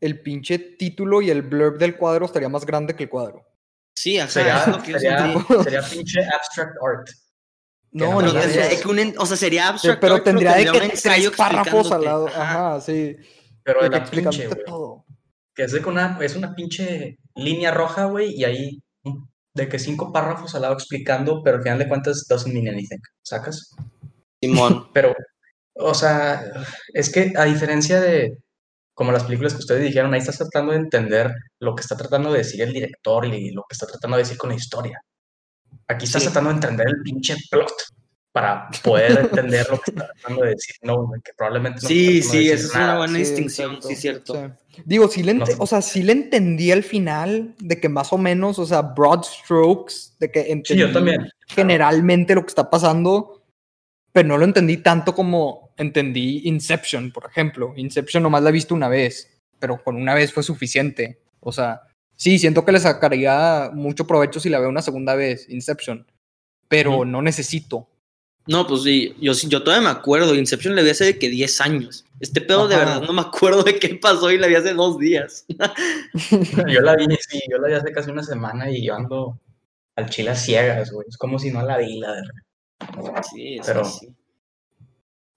[0.00, 3.44] el pinche título y el blurb del cuadro estaría más grande que el cuadro.
[3.94, 4.98] Sí, ajá, Sería, es lo que yo
[5.62, 7.08] sería, pinche abstract art.
[7.90, 10.52] No, no Pero tendría que un en- o sea, sería Sí, abstract pero art, tendría
[10.54, 12.26] de un que tres párrafos al lado.
[12.26, 12.80] Ajá.
[12.80, 13.16] Sí.
[13.62, 15.06] Pero de la pinche, todo.
[15.54, 20.12] Que es una, es una pinche línea roja, güey, y ahí un- de que cinco
[20.12, 23.70] párrafos al lado explicando, pero al final de cuentas doesn't mean anything, ¿sacas?
[24.42, 24.88] Simón.
[24.94, 25.14] Pero,
[25.76, 26.52] o sea,
[26.92, 28.36] es que a diferencia de
[28.94, 32.30] como las películas que ustedes dijeron, ahí estás tratando de entender lo que está tratando
[32.32, 35.00] de decir el director y lo que está tratando de decir con la historia.
[35.88, 36.28] Aquí estás Sí.
[36.28, 37.72] tratando de entender el pinche plot
[38.34, 42.50] para poder entender lo que está tratando de decir no, que probablemente no Sí, sí,
[42.50, 44.34] esa es una buena Sí, distinción, sí, cierto.
[44.34, 44.80] sí.
[44.84, 48.18] Digo, sí le, No o sea, sí le entendí al final de que más o
[48.18, 51.30] menos, o sea, broad strokes, de que Sí, entendí yo también.
[51.46, 53.44] generalmente lo que está pasando,
[54.10, 57.72] pero no lo entendí tanto como entendí Inception, por ejemplo.
[57.76, 61.20] Inception nomás la he visto una vez, pero con una vez fue suficiente.
[61.38, 61.82] O sea,
[62.16, 66.04] sí, siento que le sacaría mucho provecho si la veo una segunda vez, Inception,
[66.66, 67.88] pero no necesito.
[68.46, 71.30] No, pues sí, yo, sí- yo todavía me acuerdo, Inception le vi hace de que
[71.30, 72.04] 10 años.
[72.20, 74.98] Este pedo de verdad no me acuerdo de qué pasó y la vi hace dos
[74.98, 75.46] días.
[76.68, 79.38] Yo la vi, sí, yo la vi hace casi una semana y yo ando
[79.96, 81.06] al chile a ciegas, güey.
[81.08, 83.22] Es como si no la vi, la verdad.
[83.32, 84.08] Sí, es Pero- sí.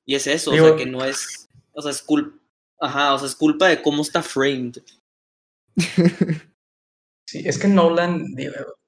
[0.06, 2.38] Y es eso, Digo- o sea, que no es, o sea, es culpa,
[2.80, 4.78] ajá, o sea, es culpa de cómo está framed.
[7.26, 8.34] Sí, es que Nolan,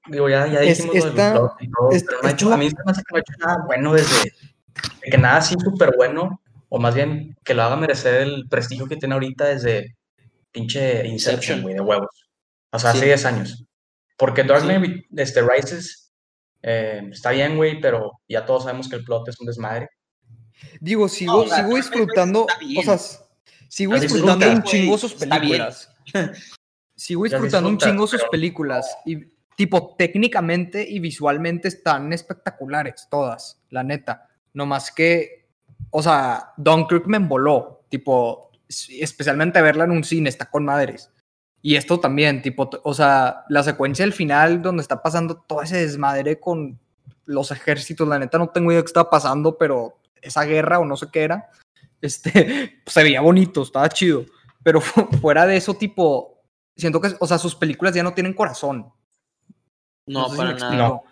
[0.08, 2.76] digo, ya, ya Es- dijimos esta- y todo, es- pero no hecho, a mí se
[2.86, 4.34] me hace que no ha hecho nada bueno desde
[5.04, 8.88] de que nada así súper bueno, o más bien que lo haga merecer el prestigio
[8.88, 9.96] que tiene ahorita desde
[10.52, 11.62] pinche Inception.
[11.62, 12.30] Güey, de huevos.
[12.72, 13.06] O sea, hace Sí.
[13.06, 13.66] 10 años.
[14.18, 14.68] Porque Dark Sí.
[14.68, 16.14] Knight este, Rises
[16.62, 19.90] eh, está bien, güey, pero ya todos sabemos que el plot es un desmadre.
[20.82, 22.98] Digo, sigo, o sea, sigo disfrutando, o sea,
[23.70, 25.90] sigo La disfrutando disfrutas, un chingo sus películas.
[26.96, 28.98] Sigo disfrutando un chingo sus pero películas.
[29.06, 29.20] Y,
[29.60, 34.30] tipo, técnicamente y visualmente están espectaculares, todas, la neta.
[34.54, 35.50] No más que,
[35.92, 41.12] o sea, Dunkirk me emboló, tipo, especialmente verla en un cine, está con madres.
[41.62, 45.76] Y esto también, tipo, o sea, la secuencia del final donde está pasando todo ese
[45.76, 46.80] desmadre con
[47.26, 50.96] los ejércitos, la neta no tengo idea qué estaba pasando, pero esa guerra o no
[50.96, 51.50] sé qué era,
[52.02, 54.24] este, se veía bonito, estaba chido.
[54.64, 56.40] Pero fu- fuera de eso, tipo,
[56.78, 58.94] siento que, o sea, sus películas ya no tienen corazón.
[60.14, 60.74] No, sé si para me nada.
[60.88, 61.04] explico.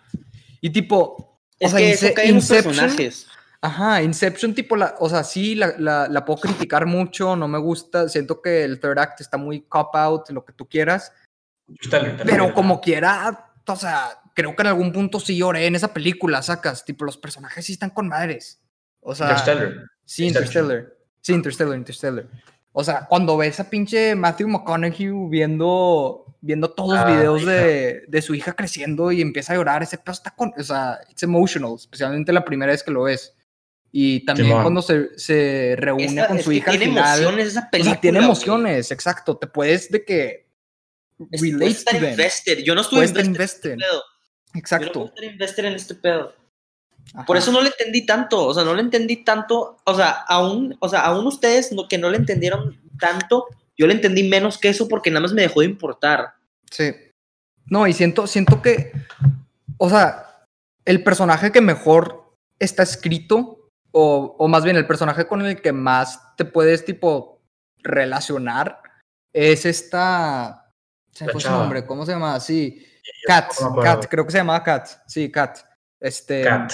[0.60, 3.26] Y tipo, Es o sea, que eso Ince- los Inception- personajes.
[3.60, 7.58] Ajá, Inception, tipo, la, o sea, sí, la, la, la puedo criticar mucho, no me
[7.58, 11.12] gusta, siento que el third act está muy cop-out, lo que tú quieras,
[11.90, 15.92] también, pero como quiera, o sea, creo que en algún punto sí lloré en esa
[15.92, 18.60] película, sacas, tipo, los personajes sí están con madres.
[19.00, 19.74] O sea, Interstellar.
[20.04, 20.26] sí.
[20.28, 20.92] Interstellar.
[21.20, 22.28] Sí, Interstellar, Interstellar.
[22.72, 28.04] O sea, cuando ves a pinche Matthew McConaughey viendo, viendo todos los Ah, videos de,
[28.06, 31.22] de su hija creciendo y empieza a llorar, ese pedo está con, o sea, it's
[31.22, 33.34] emotional, especialmente la primera vez que lo ves.
[33.90, 34.62] Y también Simón.
[34.62, 37.18] cuando se, se reúne Esa- con su hija al tiene final.
[37.18, 37.92] emociones esa o película.
[37.94, 38.24] sea, tiene güey.
[38.26, 39.36] emociones, exacto.
[39.38, 40.46] Te puedes de que
[41.30, 42.10] Es- relate estar to them.
[42.10, 42.58] invested.
[42.58, 43.88] Yo no estuve Puedes estar invested en invested.
[43.88, 44.02] este pedo.
[44.02, 45.04] Yo no puedo Exacto.
[45.06, 46.34] estar invested en este pedo.
[47.26, 47.42] Por Ajá.
[47.42, 50.88] eso no le entendí tanto, o sea, no le entendí tanto, o sea, aún, o
[50.90, 53.46] sea, aún ustedes no, que no le entendieron tanto,
[53.78, 56.34] yo le entendí menos que eso porque nada más me dejó de importar.
[56.70, 56.94] Sí.
[57.66, 58.92] No, y siento, siento que,
[59.76, 60.44] o sea,
[60.84, 65.72] el personaje que mejor está escrito, o, o más bien el personaje con el que
[65.72, 67.40] más te puedes, tipo,
[67.78, 68.80] relacionar,
[69.32, 70.72] es esta...
[71.12, 72.38] Se me fue su nombre, ¿cómo se llama?
[72.40, 72.86] Sí,
[73.26, 73.76] Kat, no.
[73.76, 75.58] Kat, creo que se llamaba Kat, sí, Kat.
[76.00, 76.72] Este, Cat.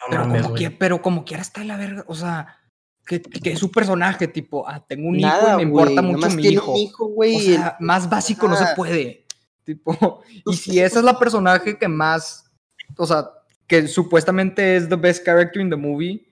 [0.00, 0.62] No pero, mames, como güey.
[0.62, 2.61] que, pero como quiera está de la verga, o sea,
[3.06, 6.08] que, que es su personaje, tipo, ah, tengo un hijo Nada, y me importa nada
[6.08, 6.72] mucho mi hijo.
[6.72, 7.14] un hijo.
[7.16, 9.26] O sea, más básico no se puede.
[9.64, 12.50] Tipo, y si esa es la personaje que más,
[12.96, 13.30] o sea,
[13.66, 16.28] que supuestamente es the best character in the movie,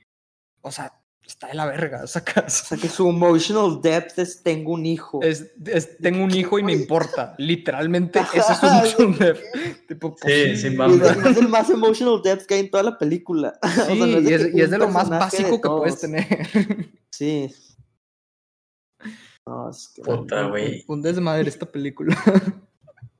[0.60, 0.92] o sea,
[1.30, 2.52] está de la verga, O sacas.
[2.68, 5.20] sea, que su emotional depth es tengo un hijo.
[5.22, 7.34] Es, es- tengo un hijo y me importa.
[7.38, 9.86] Literalmente, ese es su emotional depth.
[9.88, 12.98] Tipo, pues Sí, sí, es, es el más emotional depth que hay en toda la
[12.98, 13.58] película.
[13.62, 16.26] O sea, Sí, y, es, y de lo más básico que puedes tener.
[17.10, 17.52] Sí.
[19.46, 20.84] No, es que- Puta, güey.
[20.86, 22.16] Un desmadre esta película.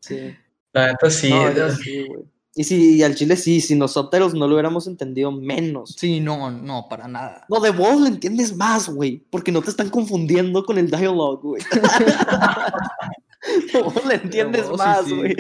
[0.01, 0.35] Sí.
[0.73, 1.31] La neta sí.
[1.31, 2.25] No, yo sí, güey.
[2.61, 5.97] Y si y al chile sí, si los subtitles no lo hubiéramos entendido menos.
[5.99, 7.47] Sí, no, no, para nada.
[7.49, 11.41] No, de voz lo entiendes más, güey, porque no te están confundiendo con el dialogue,
[11.43, 11.63] güey.
[13.73, 15.17] de voz lo entiendes sí, más, sí.
[15.17, 15.35] güey.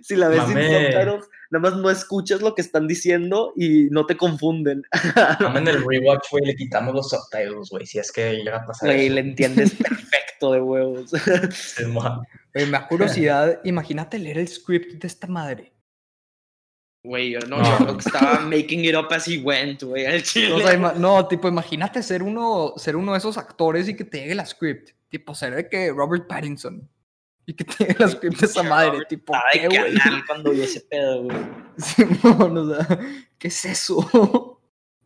[0.00, 4.06] Si la ves sin subtitles, nada más no escuchas lo que están diciendo y no
[4.06, 4.84] te confunden.
[5.40, 8.64] Mame, en el rewatch, güey, le quitamos los subtitles, güey, si es que llega a
[8.64, 11.10] pasar Güey, le entiendes perfecto de huevos.
[11.50, 12.22] Simón.
[12.54, 13.60] Güey, me da curiosidad.
[13.64, 15.72] Imagínate leer el script de esta madre.
[17.04, 17.64] Güey, yo no, No.
[17.70, 20.52] yo creo que estaba making it up as he went, güey, al chile.
[20.52, 24.18] O sea, no, tipo, imagínate ser uno, ser uno de esos actores y que te
[24.20, 24.90] llegue la script.
[25.08, 26.88] Tipo, ser de que Robert Pattinson.
[27.46, 28.90] Y que te llegue la script de esa Sí, madre.
[28.90, 29.94] Robert Tipo, ¿qué, güey?
[29.98, 31.36] canal cuando vi ese pedo, güey.
[31.78, 32.98] Simón, o sea,
[33.38, 34.58] ¿qué es eso?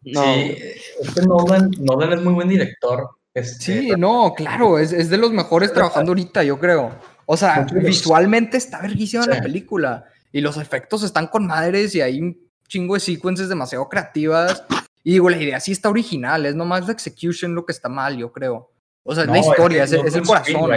[0.04, 0.56] No, Sí,
[1.00, 3.10] este Nolan, Nolan es muy buen director.
[3.34, 6.90] Este, Sí, no, claro, es, es de los mejores trabajando ahorita, yo creo.
[7.26, 9.42] O sea, visualmente está verguísima la Sí.
[9.42, 10.06] película.
[10.32, 14.64] Y los efectos están con madres y hay un chingo de sequences demasiado creativas.
[15.04, 18.16] Y digo, la idea sí está original, es nomás la execution lo que está mal,
[18.16, 18.72] yo creo.
[19.04, 20.70] O sea, es no, la historia, es, no es el corazón.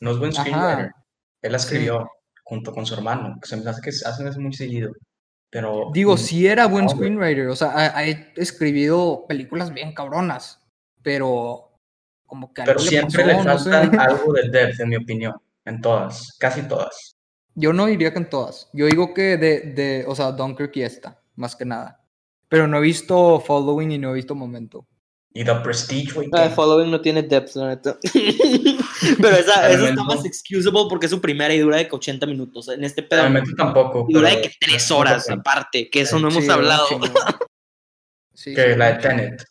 [0.00, 0.92] No es buen screenwriter.
[1.42, 2.10] Él la escribió
[2.44, 4.92] junto con su hermano, que se me hace que hacen eso muy seguido.
[5.50, 5.90] Pero.
[5.92, 10.60] Digo, mm, sí era buen screenwriter, o sea, ha, ha escribido películas bien cabronas,
[11.02, 11.68] pero
[12.26, 13.96] como que Pero siempre le le pasó, no sé.
[13.98, 15.34] algo de depth, en mi opinión.
[15.64, 17.17] En todas, casi todas.
[17.60, 18.68] Yo no diría que en todas.
[18.72, 22.04] Yo digo que de, de o sea, Dunkirk y esta, más que nada.
[22.48, 24.86] Pero no he visto Following y no he visto Momento.
[25.34, 26.28] Y The Prestige, güey.
[26.32, 27.98] Ah, que- Following no tiene depth, la neta.
[29.20, 32.26] Pero esa, esa está más excusable porque es su primera y dura de que 80
[32.26, 32.68] minutos.
[32.68, 33.20] En este pedo.
[33.22, 34.06] Realmente tampoco.
[34.08, 36.86] Y dura de que 3 horas, aparte, que eso no hemos Sí, hablado.
[38.34, 38.98] Sí, Que la de.
[39.00, 39.44] Tenet.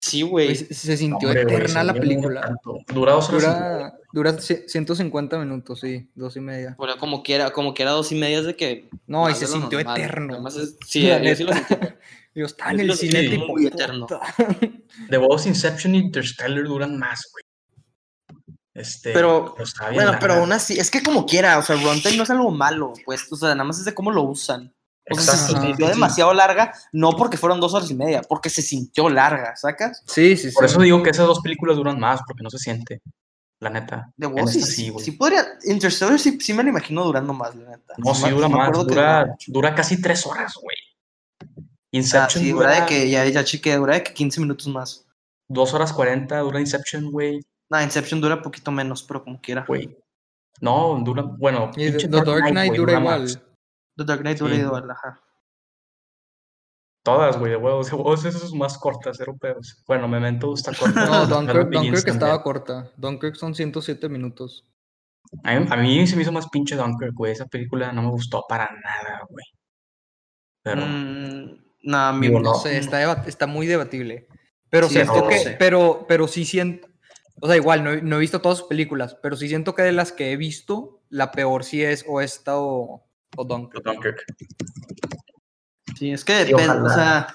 [0.00, 0.56] Sí, Güey, güey.
[0.56, 2.56] se, se sintió Hombre, eterna se la película.
[2.92, 3.42] Dura dos horas.
[3.42, 6.74] Dura, dura ci- 150 minutos, sí, dos y media.
[6.78, 8.88] Bueno, como quiera, como quiera dos y medias de que.
[9.06, 10.00] No, y se sintió normal.
[10.00, 10.32] eterno.
[10.34, 11.74] Además es- sí, yo sí lo sentí.
[12.34, 13.46] Yo estaba en el cine tipo.
[13.46, 14.06] muy eterno.
[15.10, 17.44] De Voz Inception y Interstellar duran más, güey.
[18.74, 19.54] Este, Pero,
[19.92, 22.94] Bueno, pero aún así, es que como quiera, o sea, runtime no es algo malo,
[23.04, 24.72] pues, o sea, nada más es de cómo lo usan.
[25.10, 28.62] O sea, se sintió demasiado larga, no porque fueron dos horas y media, porque se
[28.62, 30.02] sintió larga, ¿sacas?
[30.06, 30.54] Sí, sí, sí.
[30.54, 33.02] Por eso digo que esas dos películas duran más, porque no se siente.
[33.62, 34.12] La neta.
[34.16, 35.04] De vos, sí, sí, sí, güey.
[35.04, 35.46] sí podría.
[35.62, 37.94] Interstellar sí, sí me lo imagino durando más, la neta.
[37.96, 38.72] No, sí dura más.
[38.72, 40.76] Dura, dura casi tres horas, güey.
[41.40, 44.66] Ah, Inception sí, dura dura de que ya, ya chequeé, dura de que 15 minutos
[44.66, 45.06] más.
[45.46, 47.40] dos horas cuarenta, dura Inception, güey.
[47.70, 49.64] No, Inception dura poquito menos, pero como quiera.
[49.68, 49.96] Güey.
[50.60, 51.70] No, dura, bueno.
[51.72, 53.20] The, Dark Knight dura igual.
[53.20, 53.40] más.
[53.96, 55.22] The Dark Knight dura igual, ajá.
[57.02, 59.82] Todas, güey, de huevos, de huevos, esas son más cortas, cero pedos.
[59.86, 61.06] Bueno, Memento está corta.
[61.06, 62.92] No, Dunkirk, Dunkirk estaba corta.
[62.96, 64.64] Dunkirk son 107 minutos.
[65.44, 67.32] A mí, a mí se me hizo más pinche Dunkirk, güey.
[67.32, 69.44] Esa película no me gustó para nada, güey.
[70.62, 72.54] Pero, Mm, no, a mí Digo, No No.
[72.54, 74.28] sé, está, está muy debatible.
[74.70, 75.56] Pero Sí, siento no que, sé.
[75.58, 76.86] pero, pero sí siento,
[77.40, 79.82] o sea, igual, no, he- no he visto todas sus películas, pero sí siento que
[79.82, 83.04] de las que he visto, la peor sí es o esta o,
[83.36, 83.84] o Dunkirk.
[83.84, 84.24] Dunkirk.
[86.02, 87.28] Sí, es que depende, o sea,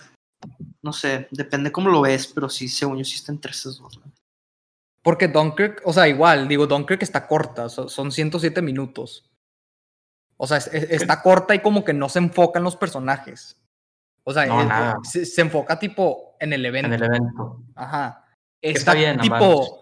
[0.81, 3.97] no sé, depende cómo lo ves, pero sí, según yo, sí está entre esas dos.
[3.97, 4.11] ¿no?
[5.01, 9.23] Porque Dunkirk, o sea, igual, digo, Dunkirk está corta, so- son 107 minutos.
[10.35, 13.57] O sea, es- es- está corta y como que no se enfoca en los personajes.
[14.25, 14.97] O sea, No, nada.
[15.03, 16.87] se, se enfoca tipo en el evento.
[16.87, 17.63] En el evento.
[17.73, 18.25] Ajá.
[18.61, 19.81] está Está bien, tipo.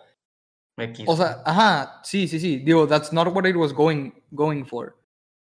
[0.77, 1.05] X.
[1.07, 2.57] O sea, ajá, sí, sí, sí.
[2.57, 4.95] Digo, that's not what it was going, going for.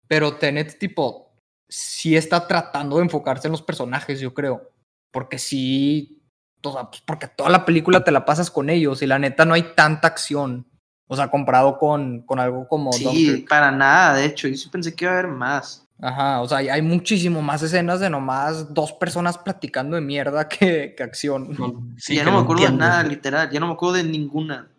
[0.07, 1.30] Pero Tenet, tipo,
[1.71, 4.71] sí está tratando de enfocarse en los personajes, yo creo.
[5.11, 6.23] Porque sí,
[6.63, 9.45] o sea, pues porque toda la película te la pasas con ellos y la neta
[9.45, 10.67] no hay tanta acción.
[11.07, 13.49] O sea, comparado con, con algo como Sí, Dunkirk.
[13.49, 15.87] para nada, de hecho, yo sí pensé que iba a haber más.
[16.03, 20.95] Ajá, o sea, hay, muchísimo más escenas de nomás dos personas platicando de mierda que,
[20.97, 21.53] que acción.
[21.59, 24.05] No, sí, ya que no me acuerdo de nada, literal, ya no me acuerdo de
[24.05, 24.71] ninguna.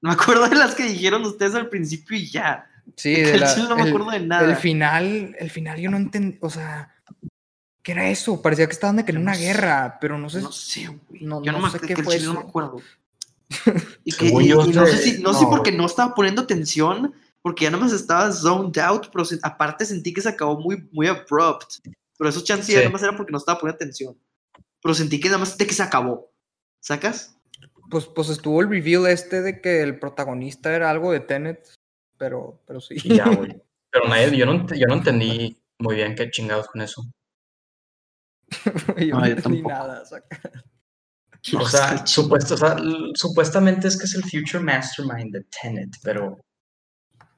[0.00, 2.69] Me acuerdo de las que dijeron ustedes al principio y ya.
[2.96, 4.48] Sí, Que de la- chile no me el- acuerdo de nada.
[4.50, 6.94] El final, el final yo no entendí, o sea,
[7.82, 8.40] ¿qué era eso?
[8.42, 9.40] Parecía que estaban de que en No una sé.
[9.42, 10.40] guerra, pero no sé.
[10.42, 11.22] No sé, güey.
[11.22, 12.76] no- yo no, no me sé acuerdo, qué fue no me acuerdo.
[14.04, 15.86] Y, que, Según y- yo, y no sé si, no sé no, por qué no
[15.86, 20.28] estaba poniendo atención, porque ya nomás estaba zoned out, pero se- aparte sentí que se
[20.28, 21.78] acabó muy, muy abrupt.
[22.18, 22.84] Pero eso chance ya Sí.
[22.84, 24.16] nomás era porque no estaba poniendo atención.
[24.82, 26.30] Pero sentí que nada más de que se acabó.
[26.80, 27.34] ¿Sacas?
[27.90, 31.66] Pues, pues estuvo el reveal este de que el protagonista era algo de Tenet,
[32.20, 32.96] pero, pero sí.
[33.02, 33.50] Y ya, güey.
[33.92, 37.02] Pero nadie, yo no, yo no entendí muy bien qué chingados con eso.
[38.96, 39.68] yo no, No, yo entendí tampoco.
[39.68, 40.04] nada.
[40.04, 40.38] saca.
[41.58, 42.76] O sea, supuesto, o sea,
[43.14, 46.38] supuestamente es que es el future mastermind de Tenet, pero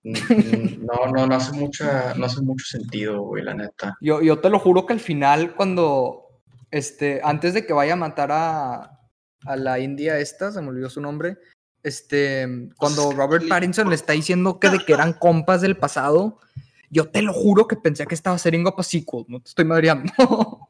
[0.03, 3.97] no, no, no hace mucha, no hace mucho sentido, güey, la neta.
[4.03, 7.97] Yo, yo te lo juro que al final, cuando, este, antes de que vaya a
[7.97, 9.01] matar a,
[9.47, 11.39] a la india esta, se me olvidó su nombre,
[11.83, 16.39] este, cuando Robert Pattinson le está diciendo que de que eran compas del pasado,
[16.91, 19.65] yo te lo juro que pensé que estaba setting up a sequel, no te estoy
[19.65, 20.13] madreando.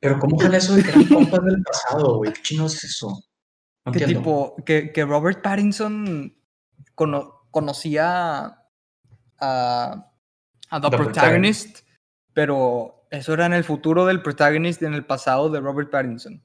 [0.00, 2.32] Pero ¿cómo jala eso de que eran compas del pasado, güey?
[2.32, 3.22] ¿Qué chingados es eso?
[3.84, 6.34] No que tipo, que, que Robert Pattinson
[6.94, 8.58] cono- conocía
[9.38, 10.12] a,
[10.70, 11.80] a The, The Protagonist,
[12.32, 16.42] pero eso era en el futuro del Protagonist y en el pasado de Robert Pattinson.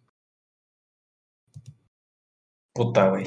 [2.75, 3.25] Puta, güey.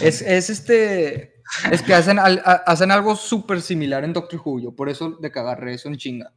[0.00, 1.34] Es, es este.
[1.70, 4.60] Es que hacen, al- a- hacen algo súper similar en Doctor Who.
[4.60, 6.32] Yo por eso de que agarré eso en chinga.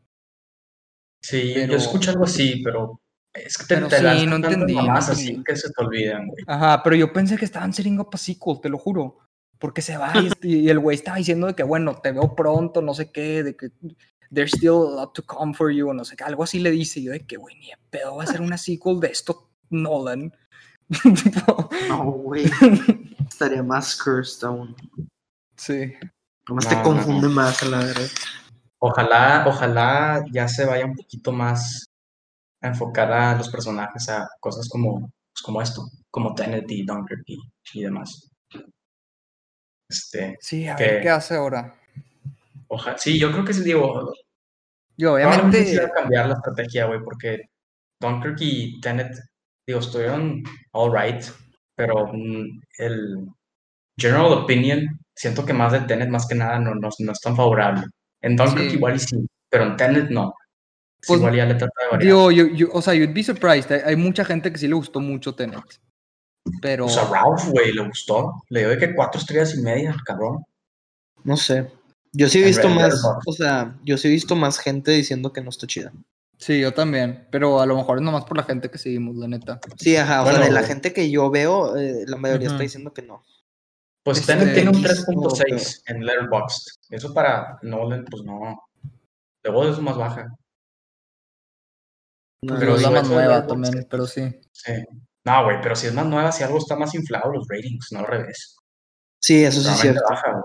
[1.22, 3.00] Sí, pero- yo escuché algo así, pero
[3.34, 4.98] es que te, Pero te sí, lanzan no entendí, no entendí.
[4.98, 6.44] así que se te olvidan, güey.
[6.48, 9.20] Ajá, pero yo pensé que estaban setting up a sequel, te lo juro.
[9.60, 12.82] Porque se va y, y el güey estaba diciendo de que, bueno, te veo pronto,
[12.82, 13.70] no sé qué, de que
[14.34, 17.02] there's still a lot to come for you, no sé qué, algo así le dice.
[17.02, 20.34] Yo de que, güey, ni de pedo va a ser una sequel de esto, Nolan.
[21.90, 22.46] No, güey.
[23.30, 24.76] Estaría más cursed aún.
[25.58, 25.94] sí.
[26.48, 28.08] Nomás No, te no, confunde más, a la verdad.
[28.80, 31.86] Ojalá, ojalá ya se vaya un poquito más
[32.62, 37.24] a enfocar a los personajes a cosas como, pues, como esto, como Tenet y Dunkirk
[37.28, 37.38] y,
[37.74, 38.30] y demás.
[39.90, 41.74] Este, Sí, a Que- ver qué hace ahora.
[42.68, 44.12] ojalá, sí, yo creo que sí, digo,
[44.98, 45.80] Yo, obviamente.
[45.82, 47.44] a cambiar la estrategia, güey, porque
[48.02, 49.12] Dunkirk y Tenet,
[49.68, 51.24] digo, estuvieron all right,
[51.76, 53.28] pero mm, el
[53.98, 57.36] general opinion, siento que más de Tenet, más que nada, no, no, no es tan
[57.36, 57.84] favorable.
[58.22, 58.76] En Dunkirk Sí.
[58.78, 60.34] igual y sí, pero en Tenet no.
[61.02, 62.02] Es Pues, igual ya le trata de variar.
[62.04, 63.72] Digo, yo, yo- o sea, you'd be surprised.
[63.72, 65.64] Hay, hay mucha gente que sí le gustó mucho Tenet.
[66.62, 66.86] Pero.
[66.86, 68.42] O sea, Ralph, güey, le gustó.
[68.50, 70.44] Le dio de que cuatro estrellas y media cabrón.
[71.24, 71.70] No sé.
[72.14, 75.42] Yo sí he visto más, o sea, yo sí he visto más gente diciendo que
[75.42, 75.92] no está chida.
[76.44, 77.26] Sí, yo también.
[77.32, 79.62] Pero a lo mejor es nomás por la gente que seguimos, la neta.
[79.78, 82.94] Sí, ajá, o sea, de la gente que yo veo, eh, la mayoría está diciendo
[82.94, 83.24] que no.
[84.04, 86.80] Pues Este, Tenet tiene un X, 3.6 en Letterboxd.
[86.90, 88.62] Eso para Nolan, pues no.
[89.42, 90.36] Luego es más baja.
[92.42, 94.30] No, Pero es la más de nueva también, pero sí.
[94.52, 94.74] Sí.
[95.24, 98.00] No, güey, pero si es más nueva, si algo está más inflado, los ratings, no
[98.00, 98.58] al revés.
[99.22, 100.02] Sí, eso sí es cierto.
[100.10, 100.44] baja.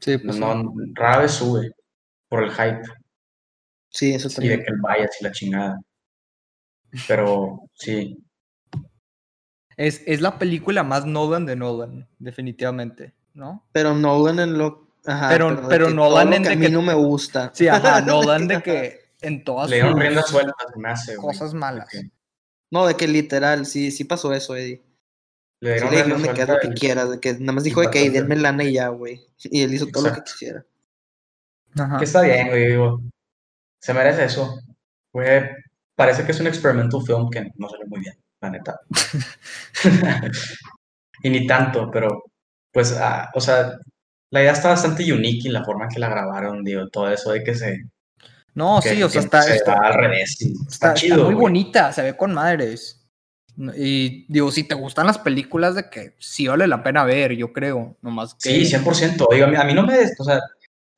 [0.00, 0.40] Sí, pues sí.
[0.40, 1.70] No, rara vez sube
[2.28, 2.82] por el hype
[3.90, 4.60] Sí, eso y de también.
[4.64, 5.80] que el bias y la chingada.
[7.06, 8.16] Pero sí,
[9.76, 13.66] Es, es la película más Nolan de Nolan, definitivamente, ¿no?
[13.72, 14.88] Pero Nolan en lo.
[15.06, 17.50] Ajá, Pero- pero Nolan todo lo en que a mí que- no me gusta.
[17.54, 21.16] Sí, ajá, Nolan de que en todas le dieron sus rienda suelta, se me hace,
[21.16, 21.26] güey.
[21.28, 21.88] cosas malas.
[22.70, 24.82] No, de que literal, sí, sí pasó eso, Eddie.
[25.60, 27.52] Le Sí dieron le rienda dijeron de que haz lo que quieras, de que nada
[27.52, 28.28] más dijo de que "Ey, Bastante.
[28.28, 29.20] denme lana y ya, güey.
[29.44, 30.64] Y él hizo todo lo que quisiera.
[31.78, 31.98] Ajá.
[31.98, 33.00] Que está bien, güey, digo.
[33.80, 34.60] Se merece eso.
[35.12, 35.42] Güey,
[35.96, 38.78] parece que es un experimental film que no salió muy bien, la neta.
[41.22, 42.24] y ni tanto, pero
[42.72, 43.72] pues, ah, o sea,
[44.30, 47.32] la idea está bastante unique en la forma en que la grabaron, digo, todo eso
[47.32, 47.84] de que se,
[48.54, 50.36] No, que sí, o sea, está, se está, al revés.
[50.40, 51.16] Está, está- está chido.
[51.24, 51.36] muy güey.
[51.36, 52.96] bonita, se ve con madres.
[53.76, 57.52] Y digo, si te gustan las películas de que sí vale la pena ver, yo
[57.52, 58.64] creo, nomás que...
[58.64, 59.26] Sí, 100%.
[59.32, 60.40] Digo, a mí, a mí no me, o sea,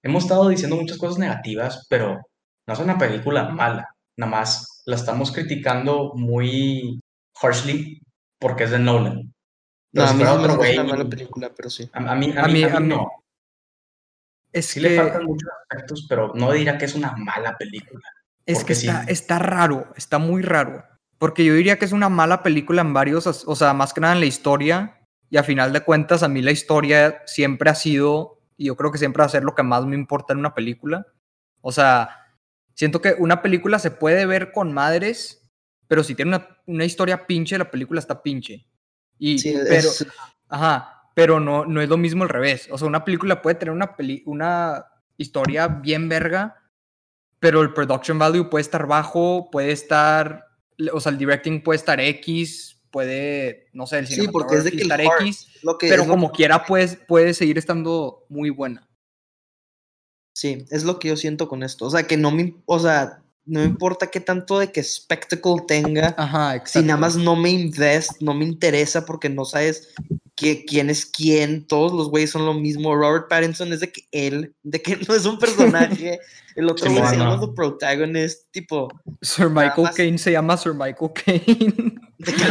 [0.02, 2.20] hemos estado diciendo muchas cosas negativas, pero
[2.66, 3.88] no es una película mala.
[4.16, 7.00] Nada más la estamos criticando muy
[7.40, 8.00] harshly
[8.38, 9.32] porque es de Nolan.
[9.94, 11.88] No, a mí no otro mala película, pero sí.
[11.92, 13.10] A, a mí, a, A mí, mí- a mí a mí- no.
[14.52, 18.02] Es Sí que, le faltan muchos aspectos, pero no diría que es una mala película.
[18.44, 18.86] es que sí.
[18.88, 20.84] está, está raro, está muy raro.
[21.18, 24.14] Porque yo diría que es una mala película en varios, o sea, más que nada
[24.14, 24.98] en la historia.
[25.30, 28.90] Y a final de cuentas, a mí la historia siempre ha sido, y yo creo
[28.92, 31.06] que siempre va a ser lo que más me importa en una película.
[31.62, 32.21] O sea,
[32.74, 35.50] siento que una película se puede ver con madres,
[35.88, 38.66] pero si tiene una, una historia pinche, la película está pinche.
[39.18, 40.06] Y, Sí, pero, es-
[40.48, 42.68] Ajá, pero no, no es lo mismo al revés.
[42.70, 44.84] O sea, una película puede tener una, peli una
[45.16, 46.56] historia bien verga,
[47.38, 50.46] pero el production value puede estar bajo, puede estar,
[50.92, 54.70] o sea, el directing puede estar X, puede, no sé, el Sí, porque es de
[54.70, 58.88] estar X, lo que, pero como quiera pues, puede seguir estando muy buena.
[60.32, 61.86] Sí, es lo que yo siento con esto.
[61.86, 65.62] O sea, que no me, o sea, no me importa qué tanto de que spectacle
[65.66, 66.80] tenga, Ajá, exacto.
[66.80, 69.88] si nada más no me invest, no me interesa porque no sabes
[70.36, 72.94] qué- quién es quién, todos los güeyes son lo mismo.
[72.94, 76.18] Robert Pattinson es de que él, de que no es un personaje,
[76.56, 77.40] el otro güey se llama.
[77.40, 78.88] The Protagonist, tipo,
[79.22, 81.94] Sir Michael más- Caine se llama Sir Michael Caine.
[82.18, 82.44] de que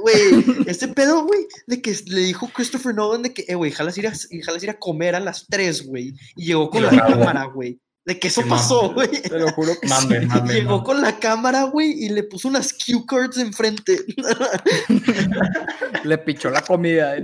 [0.00, 3.96] güey, este pedo, güey, de que le dijo Christopher Nolan de que, eh, güey, jalas
[3.98, 4.12] ir, a,
[4.44, 7.78] jalas ir a comer a las 3, güey, y llegó con la cámara, güey.
[8.06, 9.10] De que eso pasó, güey.
[9.20, 10.26] Te lo juro que Mame, sí.
[10.26, 10.84] mame, Llegó mame.
[10.84, 13.98] con la cámara, güey, y le puso unas cue cards enfrente.
[16.04, 17.16] Le pichó la comida.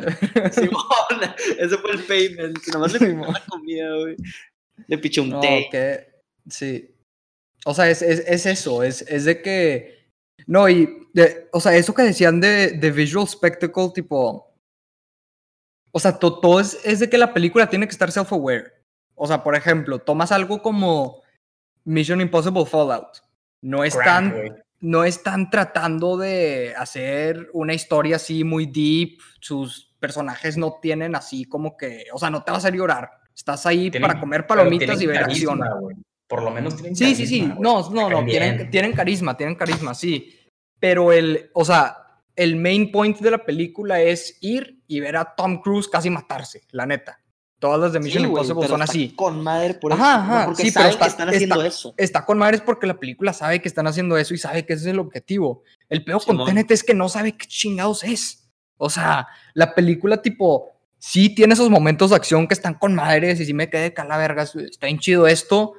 [0.52, 2.58] Simón, ese fue el payment.
[2.68, 4.16] Nada más le pichó la comida, güey.
[4.88, 5.68] Le pichó un No, té.
[5.70, 6.06] que
[6.50, 6.88] sí.
[7.64, 10.08] O sea, es, es, es eso, es, es de que.
[10.46, 11.06] No, y.
[11.12, 14.52] de- o sea, eso que decían de, de visual spectacle, tipo.
[15.92, 18.72] O sea, to- todo es, es de que la película tiene que estar self-aware.
[19.14, 21.22] O sea, por ejemplo, tomas algo como
[21.84, 23.18] Mission Impossible Fallout.
[23.60, 24.34] No están,
[24.80, 29.18] no están tratando de hacer una historia así muy deep.
[29.40, 32.06] Sus personajes no tienen así como que.
[32.12, 33.10] O sea, no te vas a hacer llorar.
[33.34, 35.58] Estás ahí Tienen- para comer palomitas y ver acción.
[35.60, 35.80] carisma.
[36.26, 37.40] Por lo menos tienen Sí, sí, sí.
[37.40, 37.62] carisma, güey.
[37.62, 38.24] No, no, no.
[38.26, 40.38] Tienen, tienen carisma, tienen carisma, sí.
[40.80, 41.98] Pero el, o sea,
[42.34, 46.62] el main point de la película es ir y ver a Tom Cruise casi matarse,
[46.72, 47.20] la neta.
[47.62, 49.10] Todas las de Mission Sí, Impossible pero son así.
[49.14, 50.02] Con madre por eso.
[50.02, 50.34] Ajá, ¿no?
[50.34, 51.94] ajá, Porque sí, pero saben está- que están haciendo está- eso.
[51.96, 54.82] Está con madres porque la película sabe que están haciendo eso y sabe que ese
[54.82, 55.62] es el objetivo.
[55.88, 56.48] El peor con Simón.
[56.48, 58.50] Tenet es que no sabe qué chingados es.
[58.78, 63.38] O sea, la película tipo sí tiene esos momentos de acción que están con madres
[63.38, 65.74] y sí me quedé de la verga, está bien chido esto,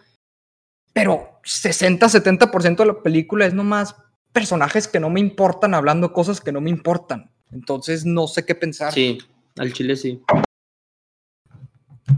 [0.94, 3.96] pero 60-70% de la película es nomás
[4.32, 7.30] personajes que no me importan hablando cosas que no me importan.
[7.52, 8.94] Entonces no sé qué pensar.
[8.94, 9.18] Sí,
[9.58, 10.22] al chile sí.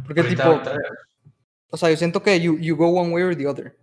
[0.06, 0.80] Porque Ahorita- tipo, ahorita-
[1.70, 3.78] o sea, yo siento que you, you go one way or the other.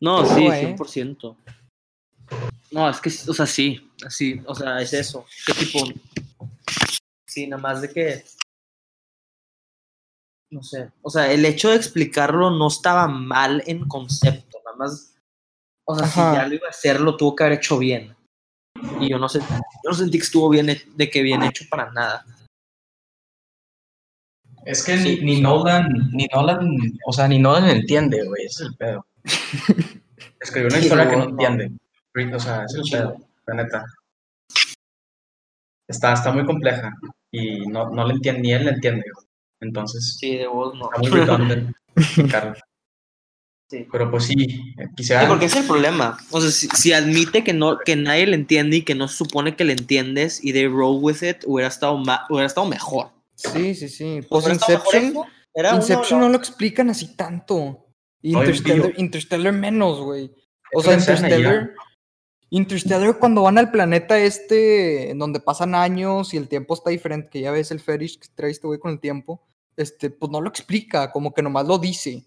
[0.00, 0.76] No, sí, eh.
[0.76, 1.36] 100%.
[2.70, 5.24] No, es que, o sea, sí, así, o sea, es eso.
[5.46, 5.80] ¿Qué tipo?
[7.26, 8.24] Sí, nada más de que.
[10.50, 10.90] No sé.
[11.02, 15.14] O sea, el hecho de explicarlo no estaba mal en concepto, nada más.
[15.84, 16.30] O sea, Ajá.
[16.32, 18.14] si ya lo iba a hacer, lo tuvo que haber hecho bien.
[19.00, 21.90] Y yo no sé, yo no sentí que estuvo bien, de que bien hecho para
[21.92, 22.24] nada.
[24.68, 25.40] Es que Sí, ni, ni sí.
[25.42, 29.06] Nolan, ni Nolan, o sea, ni Nolan entiende, güey, ese es el pedo.
[30.40, 31.72] Escribió una Sí, historia que no, entiende.
[32.34, 32.90] O sea, ese es el Sí.
[32.92, 33.16] pedo,
[33.46, 33.84] la neta.
[35.88, 36.92] Está, está muy compleja
[37.32, 39.04] y no, no le entiende, ni él le entiende.
[39.14, 39.26] güey.
[39.60, 40.90] Entonces, Sí, de vos no.
[40.92, 41.74] está muy redundant.
[42.30, 42.58] Carlos.
[43.70, 43.86] Sí.
[43.90, 45.26] Pero pues sí, Sí, quisiera...
[45.28, 46.18] porque ese es el problema.
[46.30, 49.16] O sea, si, si admite que no que nadie le entiende y que no se
[49.16, 53.10] supone que le entiendes y they roll with it, hubiera estado, ma- hubiera estado mejor.
[53.38, 54.20] Sí, sí, sí.
[54.28, 55.14] Pues Inception.
[55.54, 57.86] Era Inception no lo explican así tanto.
[58.20, 58.92] Interstellar.
[58.96, 60.32] Interstellar menos, güey.
[60.74, 60.94] O sea.
[60.94, 61.70] Interstellar.
[62.50, 67.28] Interstellar cuando van al planeta este, en donde pasan años y el tiempo está diferente,
[67.30, 70.40] que ya ves el fetish que trae este güey con el tiempo, este, pues no
[70.40, 72.24] lo explica, como que nomás lo dice.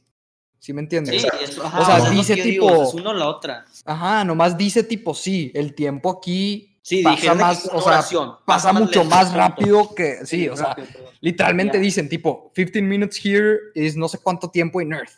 [0.60, 1.24] ¿Sí me entiendes?
[1.24, 3.66] Sí, eso, ajá, O sea, dice digo, tipo- es uno o la otra.
[3.84, 8.74] Ajá, nomás dice tipo, sí, el tiempo aquí Sí, pasa más, o sea, oración, pasa
[8.74, 11.04] mucho más rápido que, sí, o sea, perdón.
[11.20, 15.12] literalmente dicen tipo, 15 minutes here is no sé cuánto tiempo en Earth.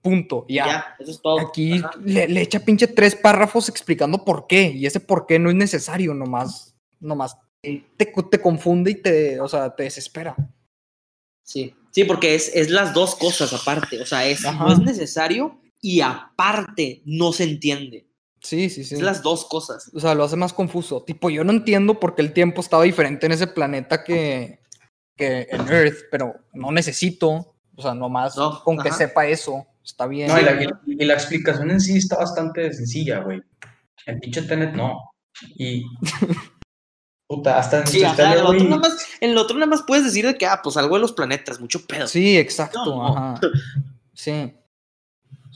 [0.00, 0.66] Punto, ya.
[0.66, 1.40] Ya, eso es todo.
[1.40, 5.50] Aquí le, le echa pinche tres párrafos explicando por qué, y ese por qué no
[5.50, 10.34] es necesario, nomás, nomás te, te confunde y te, o sea, te desespera.
[11.44, 14.00] Sí, sí, porque es, es las dos cosas aparte.
[14.00, 14.64] O sea, es, Ajá.
[14.64, 18.08] no es necesario y aparte no se entiende.
[18.42, 18.96] Sí, sí, sí.
[18.96, 19.90] Es las dos cosas.
[19.94, 21.02] O sea, lo hace más confuso.
[21.04, 24.60] Tipo, yo no entiendo por qué el tiempo estaba diferente en ese planeta que,
[25.16, 27.54] que en Earth, pero no necesito.
[27.76, 30.28] O sea, nomás No, con que sepa eso, está bien.
[30.28, 33.40] No, y la, y- y la explicación en sí está bastante sencilla, güey.
[34.06, 34.98] En pinche Tenet no.
[35.56, 35.84] Y...
[37.28, 40.04] Puta, hasta en Sí, ajá, el otro nada más, en el otro nada más puedes
[40.04, 42.06] decir de que, ah, pues algo de los planetas, mucho pedo.
[42.06, 42.84] Sí, exacto.
[42.84, 43.06] No.
[43.06, 43.40] Ajá.
[44.14, 44.52] Sí.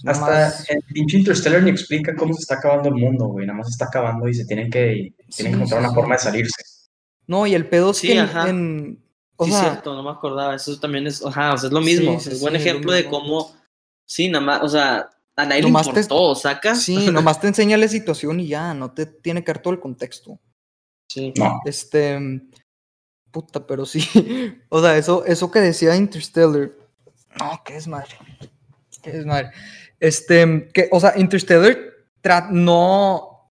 [0.07, 3.46] Hasta en pinche Interstellar ni explica cómo se está acabando el mundo, güey.
[3.46, 5.94] Nada más se está acabando y se tienen que, tienen que encontrar sí, una sí.
[5.94, 6.62] forma de salirse.
[7.26, 8.48] No, y el pedo es Sí, que en- ajá.
[8.48, 9.02] en.
[9.36, 10.54] O sí, sea, cierto, no me acordaba.
[10.54, 12.18] Eso también es, ajá, o sea, es lo mismo.
[12.20, 13.52] Sí, sí, es buen ejemplo de cómo,
[14.07, 16.80] sí, nada más, o sea, a nadie Nomás le te- importó, ¿sacas?
[16.82, 19.80] sí, nomás te enseña la situación y ya, no te tiene que dar todo el
[19.80, 20.38] contexto.
[21.11, 21.34] Sí.
[21.36, 21.61] No.
[21.66, 22.18] Este.
[23.30, 24.00] Puta, pero sí.
[24.70, 26.70] O sea, eso, eso que decía Interstellar.
[27.38, 28.14] No, qué es madre.
[29.02, 29.50] Qué es madre.
[30.01, 31.76] Este, que, o sea, Interstellar
[32.22, 33.51] tra- no.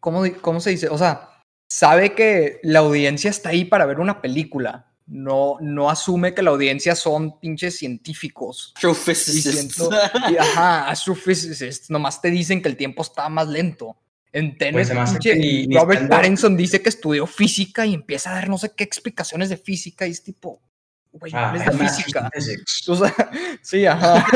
[0.00, 0.88] ¿cómo, ¿Cómo se dice?
[0.88, 1.30] O sea,
[1.70, 4.90] sabe que la audiencia está ahí para ver una película.
[5.06, 8.72] No, no asume que la audiencia son pinches científicos.
[8.76, 9.46] Astrophysicist.
[9.46, 9.90] Diciendo-
[10.30, 11.90] y, ajá, astrophysicists.
[11.90, 13.96] Nomás te dicen que el tiempo está más lento.
[14.32, 17.94] En Tenet, Pues pinche que ni- ni Robert estando- Pattinson dice que estudió física y
[17.94, 20.60] empieza a dar no sé qué explicaciones de física y es tipo,
[21.12, 22.30] güey, no Ah, hables de math física.
[22.88, 23.14] O sea,
[23.62, 24.26] sí, ajá.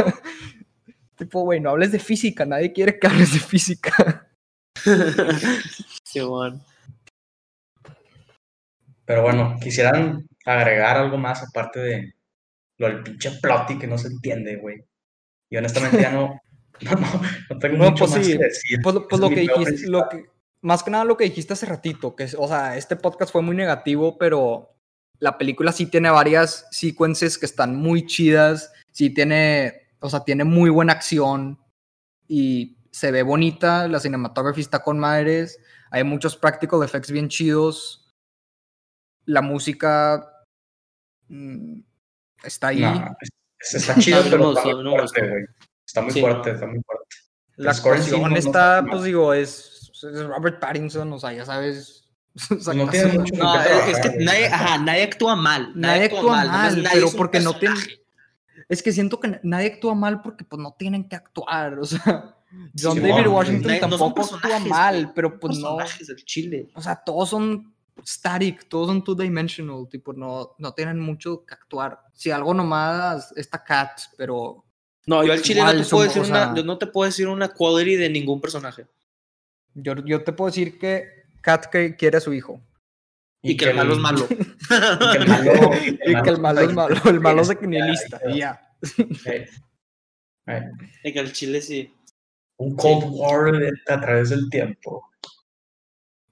[1.19, 4.29] Tipo, güey, no hables de física, nadie quiere que hables de física.
[6.12, 6.61] Qué bueno.
[9.05, 12.14] Pero bueno, quisieran agregar algo más aparte de
[12.79, 14.85] lo del pinche plot y que no se entiende, güey.
[15.51, 16.41] Y honestamente ya no,
[16.81, 18.79] no, no, no tengo No, mucho pues más sí, que decir.
[18.83, 19.93] Pues, pues lo es mi que dijiste, principal.
[19.93, 20.25] lo que,
[20.61, 23.43] más que nada lo que dijiste hace ratito, que es, o sea, este podcast fue
[23.43, 24.75] muy negativo, pero
[25.19, 30.45] la película sí tiene varias secuencias que están muy chidas, sí tiene, o sea, tiene
[30.45, 31.59] muy buena acción
[32.27, 35.59] y se ve bonita, la cinematography está con madres,
[35.91, 38.15] hay muchos practical effects bien chidos,
[39.25, 40.33] la música
[41.29, 41.81] mm,
[42.45, 42.83] está ahí,
[43.61, 45.47] está chido, pero muy fuerte.
[45.87, 46.55] Está muy Sí, fuerte, no.
[46.55, 47.05] está muy fuerte.
[47.57, 52.05] la actuación está, pues digo, es, es Robert Pattinson, o sea, ya sabes.
[52.75, 54.25] no tiene mucho No, que es, trabajar, es que güey.
[54.25, 55.73] nadie, ajá, nadie actúa mal.
[55.75, 57.77] Nadie actúa mal, nadie pero porque no tiene-.
[58.69, 62.37] Es que siento que nadie actúa mal porque pues no tienen que actuar, o sea,
[62.79, 66.71] John Sí, David no, Washington no tampoco actúa mal, pero pues no, personajes del chile.
[66.75, 72.01] o sea, todos son static, todos son two-dimensional, tipo, no, no tienen mucho que actuar.
[72.12, 74.64] Si algo nomás está Cat, pero
[75.07, 77.49] No, yo al chile no te, puedo decir una, yo no te puedo decir una
[77.49, 78.87] quality de ningún personaje.
[79.75, 82.61] yo, yo te puedo decir que Cat que quiere a su hijo.
[83.43, 84.26] Y, que, el malo es malo.
[84.30, 84.36] Y
[85.12, 85.53] que el malo,
[85.84, 87.51] Y que el malo es malo, el malo es
[88.30, 88.61] y ya.
[90.47, 90.62] Eh,
[91.05, 91.95] y que al chile sí.
[92.57, 93.53] Un Cold War
[93.89, 95.09] a través del tiempo.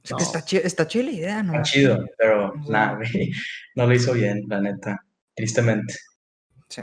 [0.02, 0.16] Es No.
[0.16, 1.52] que está, chi- está chida la idea, ¿no?
[1.52, 2.70] Está chido, pero Sí.
[2.70, 2.98] nada.
[3.76, 5.04] No lo hizo bien, la neta.
[5.34, 5.94] Tristemente.
[6.68, 6.82] Sí.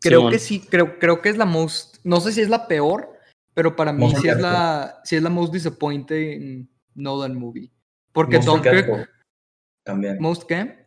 [0.00, 0.32] Creo Simón.
[0.32, 3.18] que sí, creo, creo que es la most, no sé si es la peor,
[3.54, 7.70] pero para mí Most sí es la, sí es la most disappointing Nolan movie.
[8.16, 9.10] Porque Most Dunkirk,
[9.84, 10.16] También.
[10.18, 10.86] most qué?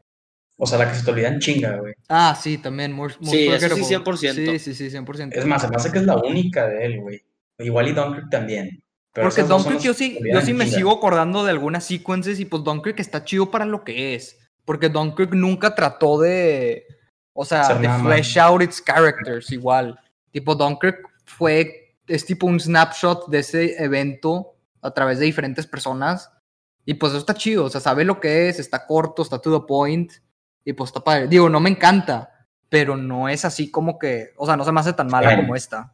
[0.57, 1.93] O sea, la que se te olvidan chinga, güey.
[2.09, 4.33] Ah, sí, también, most, most Sí, eso sí, forgettable.
[4.33, 4.59] 100%.
[4.59, 5.29] Sí, sí, sí, 100%.
[5.33, 7.23] Es más, se me hace que es la única de él, güey.
[7.59, 8.81] Igual y Dunkirk también.
[9.13, 10.77] Pero Porque Dunkirk yo sí, yo sí me chinga.
[10.77, 14.39] sigo acordando de algunas sequences y pues Dunkirk está chido para lo que es.
[14.65, 16.87] Porque Dunkirk nunca trató de,
[17.33, 19.99] o sea, Ser de flesh out its characters igual.
[20.31, 26.31] Tipo Dunkirk fue, es tipo un snapshot de ese evento a través de diferentes personas.
[26.89, 29.59] Y pues eso está chido, o sea, sabe lo que es, está corto, está to
[29.59, 30.11] the point.
[30.65, 31.27] Y pues está padre.
[31.27, 34.79] Digo, no me encanta, pero no es así como que, o sea, no se me
[34.79, 35.93] hace tan mala como esta.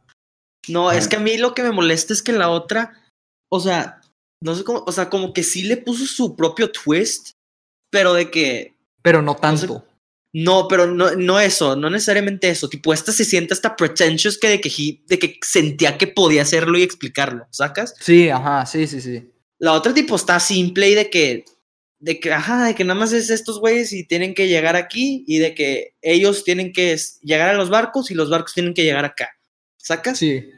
[0.68, 2.92] No, es que a mí lo que me molesta es que la otra,
[3.50, 4.00] o sea,
[4.42, 7.30] no sé cómo, o sea, como que sí le puso su propio twist,
[7.90, 9.84] pero de que, Pero no sé- tanto.
[10.32, 14.48] no, pero no, no eso, no necesariamente eso, tipo, esta se siente hasta pretentious que
[14.48, 17.94] de que, he- de que sentía que podía hacerlo y explicarlo, ¿sacas?
[18.00, 19.30] Sí, ajá, sí, sí, sí.
[19.58, 21.44] La otra tipo está simple y de que,
[21.98, 25.24] de que, ajá, de que nada más es estos güeyes y tienen que llegar aquí
[25.26, 28.84] y de que ellos tienen que llegar a los barcos y los barcos tienen que
[28.84, 29.30] llegar acá,
[29.78, 30.18] ¿sacas?
[30.18, 30.50] Sí.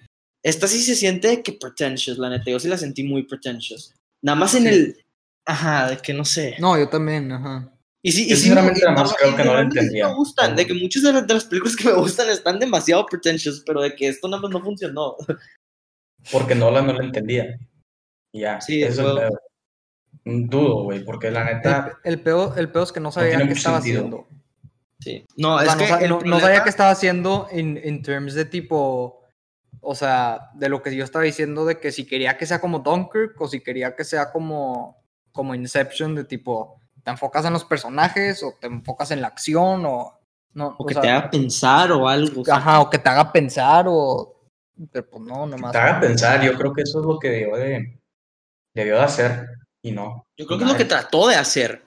[0.42, 2.50] Esta sí se siente de que pretentious, la neta.
[2.50, 3.94] Yo sí la sentí muy pretentious.
[4.22, 4.68] Nada más en Sí.
[4.68, 5.04] el.
[5.46, 6.56] Ajá, de que no sé.
[6.58, 7.72] No, yo también, ajá.
[8.02, 10.08] Y sí, y sí, sinceramente y nada más norma- creo que no lo entendía.
[10.08, 13.04] Me gustan, de que muchas de las, de las películas que me gustan están demasiado
[13.06, 15.16] pretentious, pero de que esto nada más no funcionó.
[16.30, 17.58] Porque Nolan no lo entendía.
[18.38, 19.30] Ya, Sí, ese es el.
[20.24, 21.98] Dudo, güey, porque la neta.
[22.04, 24.00] El, el peor, el peor es que no sabía qué estaba sentido.
[24.00, 24.28] haciendo.
[25.00, 25.24] Sí.
[25.36, 25.86] No, O es sea, no, que.
[25.88, 29.22] sa- no- sabía qué estaba haciendo en, en terms de tipo,
[29.80, 32.80] o sea, de lo que yo estaba diciendo de que si quería que sea como
[32.80, 37.64] Dunkirk o si quería que sea como, como Inception, de tipo, te enfocas en los
[37.64, 40.14] personajes o te enfocas en la acción o...
[40.54, 42.44] No, O que sea, te haga pensar o algo.
[42.44, 44.34] sea, Ajá, o que te haga pensar o...
[44.90, 45.72] Pero pues no, nomás...
[45.72, 47.97] Te haga pensar, yo creo que eso es lo que debió de,
[48.80, 49.46] debió de hacer.
[49.82, 50.24] Y no.
[50.36, 51.82] Yo creo que es lo que trató de hacer.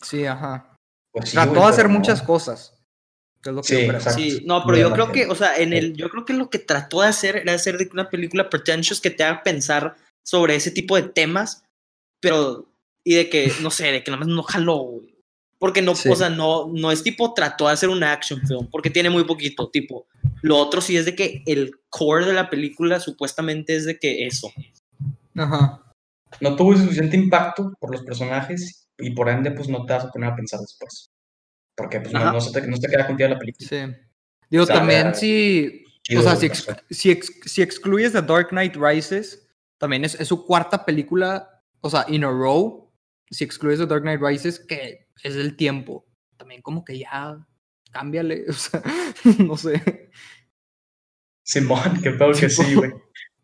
[0.00, 0.76] Sí, ajá.
[1.12, 1.98] Pues sí, Trató de hacer no.
[1.98, 2.74] muchas cosas.
[3.42, 4.10] que es lo que Sí, yo.
[4.10, 6.58] Sí, no, pero yo creo que, o sea, en el, yo creo que lo que
[6.58, 10.70] trató de hacer era hacer de una película pretentious que te haga pensar sobre ese
[10.70, 11.64] tipo de temas,
[12.20, 12.66] pero,
[13.04, 15.12] y de que, no sé, de que nada más no jaló, güey.
[15.58, 16.08] Porque no, Sí.
[16.08, 19.24] o sea, no, no es tipo trató de hacer una action film, porque tiene muy
[19.24, 20.06] poquito, tipo.
[20.40, 24.26] Lo otro sí es de que el core de la película supuestamente es de que
[24.26, 24.50] eso.
[25.36, 25.82] Ajá.
[26.42, 30.10] No tuvo suficiente impacto por los personajes y por ende, pues no te vas a
[30.10, 31.10] poner a pensar después.
[31.74, 33.68] Porque pues no, no, se te, no se te queda contigo la película.
[33.68, 33.76] Sí.
[34.50, 35.84] Digo, O sea, también si...
[36.16, 40.28] o sea, si, ex- si, ex- si excluyes The Dark Knight Rises, también es, es
[40.28, 42.92] su cuarta película, o sea, in a row.
[43.30, 46.06] Si excluyes The Dark Knight Rises, que es el tiempo.
[46.36, 47.38] También como que ya,
[47.92, 48.82] cámbiale, o sea,
[49.38, 50.10] no sé.
[51.44, 52.92] Simón, qué pedo que sí, güey.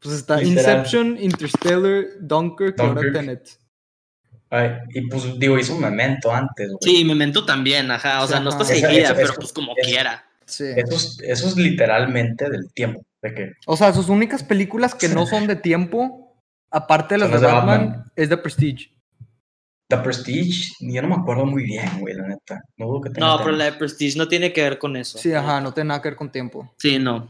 [0.00, 0.78] Pues está Literal.
[0.78, 3.14] Inception, Interstellar, Dunkirk, y ahora Dunkirk.
[3.14, 3.58] Tenet.
[4.50, 6.78] Ay, y pues digo, hizo un memento antes, güey.
[6.80, 10.24] Sí, Memento también, ajá, o sea, no está seguida, pero pues como quiera.
[10.46, 10.64] Sí.
[10.74, 13.04] Eso es, eso es literalmente del tiempo.
[13.20, 16.34] De que O sea, sus únicas películas que no son de tiempo,
[16.70, 18.12] aparte de las Son de Batman, Batman.
[18.16, 18.90] es The Prestige.
[19.88, 22.62] The Prestige, yo no me acuerdo muy bien, güey, la neta.
[22.76, 25.18] No dudo que tenga No, pero la de Prestige no tiene que ver con eso.
[25.18, 26.72] Sí, ajá, no tiene nada que ver con tiempo.
[26.78, 27.28] Sí, no.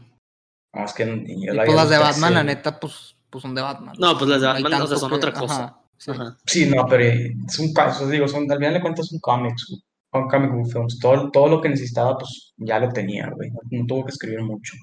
[0.73, 3.15] No, es que ni yo Y la pues las de Batman, 13, la neta, pues,
[3.29, 3.95] pues son de Batman.
[3.99, 5.63] No, pues las de No Batman, o sea, tanto son que- otra cosa.
[5.63, 6.11] ajá, sí.
[6.11, 6.37] Ajá.
[6.45, 9.65] Sí, no, pero es un caso, digo, son, al final de cuentas son cómics,
[10.11, 10.99] son comic book films.
[10.99, 13.49] Todo, todo lo que necesitaba, pues ya lo tenía, güey.
[13.49, 14.73] No, no tuvo que escribir mucho.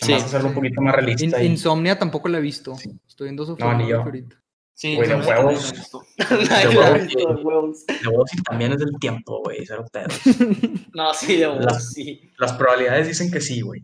[0.00, 0.26] Nada más Sí.
[0.26, 1.42] hacerlo un poquito más In- realista.
[1.42, 2.72] y- Insomnia tampoco la he visto.
[3.06, 4.02] Estoy viendo su No, ni yo.
[4.02, 4.36] ahorita.
[4.82, 5.72] Sí, Güey, de huevos.
[6.18, 9.84] De la huevos, sí también es del tiempo, güey, cero.
[10.92, 12.32] No, sí, de huevos, Las- sí.
[12.36, 13.80] Las probabilidades dicen que sí, güey.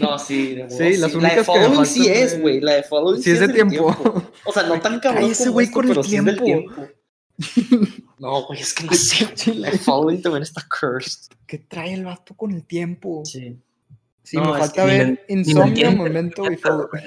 [0.00, 0.76] No, sí, de huevos.
[0.78, 2.60] Sí, las La únicas de Following sí es, güey.
[2.60, 3.86] La de Following Sí, es de tiempo.
[4.44, 6.44] O sea, no tan cabrón como güey, con el sí tiempo.
[6.44, 6.86] tiempo.
[8.18, 9.26] No, güey, es que no sé.
[9.46, 11.34] güey, La de Following también está cursed.
[11.44, 13.22] ¿Qué trae el vato con el tiempo?
[13.24, 13.58] Sí.
[14.22, 16.88] Sí, No, me falta ver Insomnia, Momento y neta, Follow.
[16.88, 17.02] güey.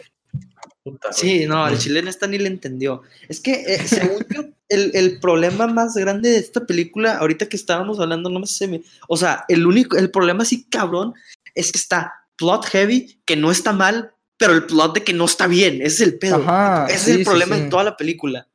[0.85, 1.11] Puta.
[1.11, 3.01] Sí, no, el chileno esta ni le entendió.
[3.27, 7.55] Es que, eh, según yo, el, el problema más grande de esta película, ahorita que
[7.57, 11.15] estábamos hablando, no me sé, me- o sea, el único, el problema así cabrón
[11.55, 15.25] es que está plot heavy, que no está mal, pero el plot de que no
[15.25, 16.35] está bien, ese es el pedo.
[16.35, 17.61] Ajá, ese sí, es el sí, problema sí.
[17.63, 18.47] de toda la película.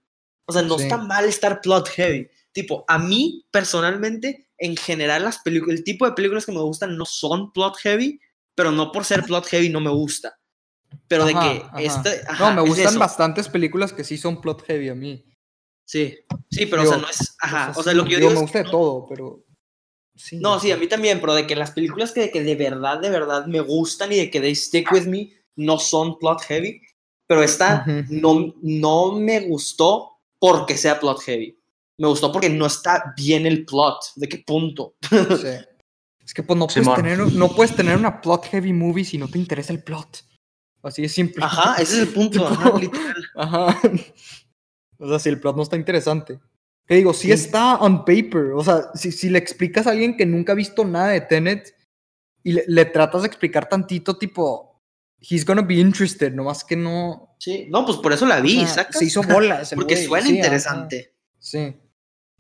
[0.46, 0.84] O sea, no Sí.
[0.84, 2.28] está mal estar plot heavy.
[2.52, 6.96] Tipo, a mí, personalmente, en general, las películas, el tipo de películas que me gustan
[6.96, 8.20] no son plot heavy,
[8.54, 10.36] pero no por ser plot heavy no me gusta.
[11.08, 11.80] Pero de Ajá, que ajá.
[11.80, 12.10] esta.
[12.38, 15.24] No, me gustan bastantes películas que sí son plot heavy a mí.
[15.84, 16.16] Sí,
[16.50, 17.36] sí, pero Digo, o sea, no es.
[17.40, 18.40] Ajá, o sea, sí, lo que yo digo, digo.
[18.40, 19.44] me es que gusta de todo, pero.
[20.14, 23.00] Sí, No, sí, a mí también, pero de que las películas que, que de verdad,
[23.00, 26.80] de verdad me gustan y de que they stick with me no son plot heavy,
[27.26, 31.58] pero esta no, no me gustó porque sea plot heavy.
[31.98, 33.96] Me gustó porque no está bien el plot.
[34.16, 34.94] ¿De qué punto?
[35.10, 35.48] Sí.
[36.24, 36.96] Es que pues no puedes, Simón.
[36.96, 40.24] tener, no puedes tener una plot heavy movie si no te interesa el plot.
[40.82, 41.44] Así es simple.
[41.44, 42.46] Ajá, ese es el punto.
[42.46, 43.24] ajá, literal.
[43.36, 43.80] Ajá.
[44.98, 46.38] O sea, si el plot no está interesante.
[46.86, 47.32] Te digo, sí, Sí.
[47.32, 48.52] está on paper.
[48.54, 51.74] O sea, si, si le explicas a alguien que nunca ha visto nada de Tenet
[52.42, 54.82] y le, le tratas de explicar tantito, tipo,
[55.20, 57.36] he's gonna be interested, nomás que no.
[57.38, 58.98] Sí, no, pues por eso la vi, o sea, ¿sacas?
[58.98, 59.70] se hizo bolas.
[59.74, 60.38] Porque güey, suena sí, ajá.
[60.38, 61.14] interesante.
[61.38, 61.76] Sí.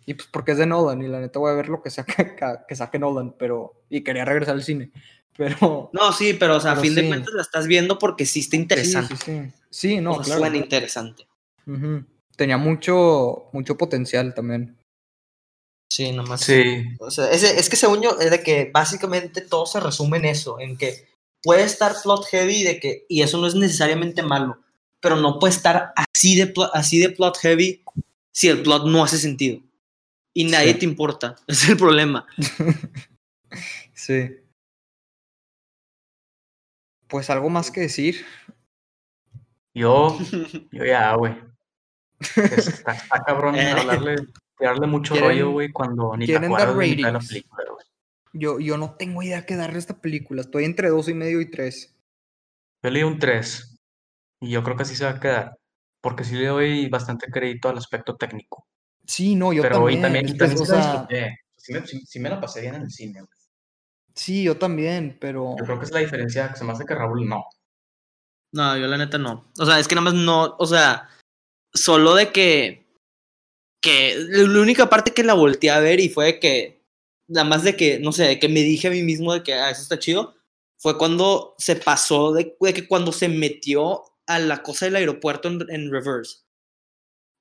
[0.06, 2.34] Y pues porque es de Nolan y la neta voy a ver lo que saque,
[2.66, 3.84] que saque Nolan, pero...
[3.88, 4.90] Y quería regresar al cine.
[5.40, 5.88] Pero.
[5.94, 8.56] No, sí, pero o sea, a fin de cuentas la estás viendo porque sí está
[8.56, 9.16] interesante.
[9.16, 9.52] Sí, sí, sí.
[9.70, 10.40] Sí, no, O sea, claro.
[10.40, 11.26] Suena interesante.
[12.36, 14.76] Tenía mucho, mucho potencial también.
[15.90, 16.42] Sí, nomás.
[16.42, 20.18] Sí, O sea, es, es que según yo, es de que básicamente todo se resume
[20.18, 21.08] en eso, en que
[21.42, 24.58] puede estar plot heavy de que, y eso no es necesariamente malo,
[25.00, 27.82] pero no puede estar así de, así de plot heavy
[28.34, 29.58] si el plot no hace sentido.
[30.34, 30.80] Y nadie Sí.
[30.80, 32.26] te importa, es el problema.
[33.94, 34.30] Sí.
[37.10, 38.24] Pues algo más que decir.
[39.74, 40.16] yo,
[40.72, 41.36] yo ya, güey.
[42.20, 43.70] Es- Está, está cabrón Eh.
[43.70, 44.16] hablarle,
[44.58, 47.86] darle mucho ¿Quieren- rollo, güey, cuando ni te quieren dar acuerdas de la película, güey.
[48.32, 50.42] Yo, yo no tengo idea qué darle a esta película.
[50.42, 51.96] Estoy entre dos y medio y tres.
[52.82, 53.78] Yo le di un 3
[54.40, 55.58] y yo creo que así se va a quedar,
[56.00, 58.66] porque sí le doy bastante crédito al aspecto técnico.
[59.04, 59.98] Sí, no, yo Pero también.
[59.98, 61.06] y también, y también o sea.
[61.56, 63.39] Sí me, sí- sí me la pasé bien en el cine, güey.
[64.14, 65.56] Sí, yo también, pero.
[65.58, 67.44] Yo creo que es la diferencia, que se me hace que Raúl no.
[68.52, 69.50] No, yo la neta no.
[69.58, 71.08] O sea, es que nada más no, o sea,
[71.72, 72.86] solo de que,
[73.80, 76.84] que la única parte que la volteé a ver y fue de que,
[77.28, 79.54] nada más de que, no sé, de que me dije a mí mismo de que,
[79.54, 80.34] ah, eso está chido,
[80.78, 85.48] fue cuando se pasó de, de que cuando se metió a la cosa del aeropuerto
[85.48, 86.38] en, en reverse.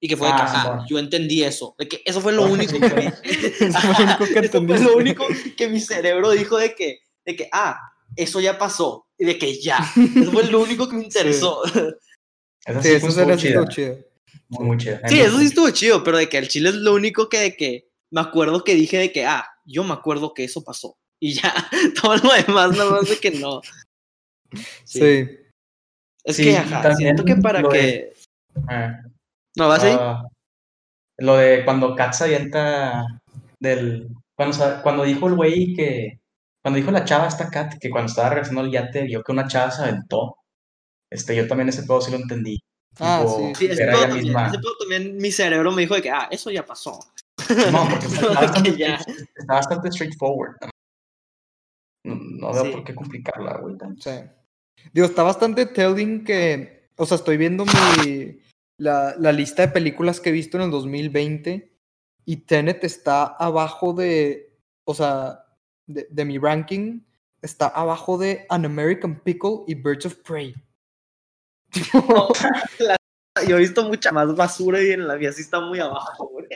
[0.01, 0.85] Y que fue de Ah, Simón.
[0.87, 1.75] yo entendí eso.
[1.77, 5.25] De que eso fue lo único sí, que que Eso fue lo único
[5.57, 7.77] que mi cerebro dijo de que, de que, ah,
[8.15, 9.05] eso ya pasó.
[9.17, 9.79] Y de que ya.
[10.15, 11.61] Eso fue lo único que me interesó.
[11.65, 11.81] Sí,
[12.81, 13.97] sí eso fue sería estuvo chido.
[14.49, 15.01] Muy, muy chida.
[15.07, 17.55] Sí, eso sí estuvo chido, pero de que el chile es lo único que de
[17.55, 20.97] que me acuerdo que dije de que, ah, yo me acuerdo que eso pasó.
[21.19, 21.53] Y ya,
[22.01, 23.59] todo lo demás nada más de que no.
[24.85, 25.27] Sí.
[26.23, 28.13] Es Sí, que, ajá, siento que para que...
[28.67, 29.01] Ah,
[29.55, 29.95] ¿No vas ahí?
[29.99, 30.23] ah,
[31.17, 33.03] lo de cuando Kat se avienta
[33.59, 34.09] del...
[34.35, 36.19] Cuando, cuando dijo el güey que...
[36.61, 39.47] Cuando dijo la chava esta Kat, que cuando estaba regresando al yate vio que una
[39.47, 40.35] chava se aventó.
[41.11, 42.59] Este, yo también ese pedo sí lo entendí.
[42.99, 43.55] Ah, Tipo, sí.
[43.55, 44.47] Sí, ese era pedo, ella también, misma.
[44.47, 46.99] ese pedo también mi cerebro me dijo de que, ah, eso ya pasó.
[47.71, 48.95] No, porque está bastante, que ya.
[48.95, 50.55] está bastante straightforward.
[52.05, 52.71] No, no veo Sí.
[52.71, 53.75] por qué complicarla, güey.
[53.99, 54.11] Sí.
[54.93, 56.89] Digo, está bastante telling que.
[56.97, 58.39] O sea, estoy viendo mi.
[58.79, 61.71] La, la lista de películas que he visto en el 2020
[62.25, 64.57] y Tenet está abajo de.
[64.85, 65.45] O sea,
[65.85, 67.01] de, de mi ranking.
[67.41, 70.53] Está abajo de An American Pickle y Birds of Prey.
[73.47, 76.47] Yo he visto mucha más basura y en la mía sí está muy abajo, güey.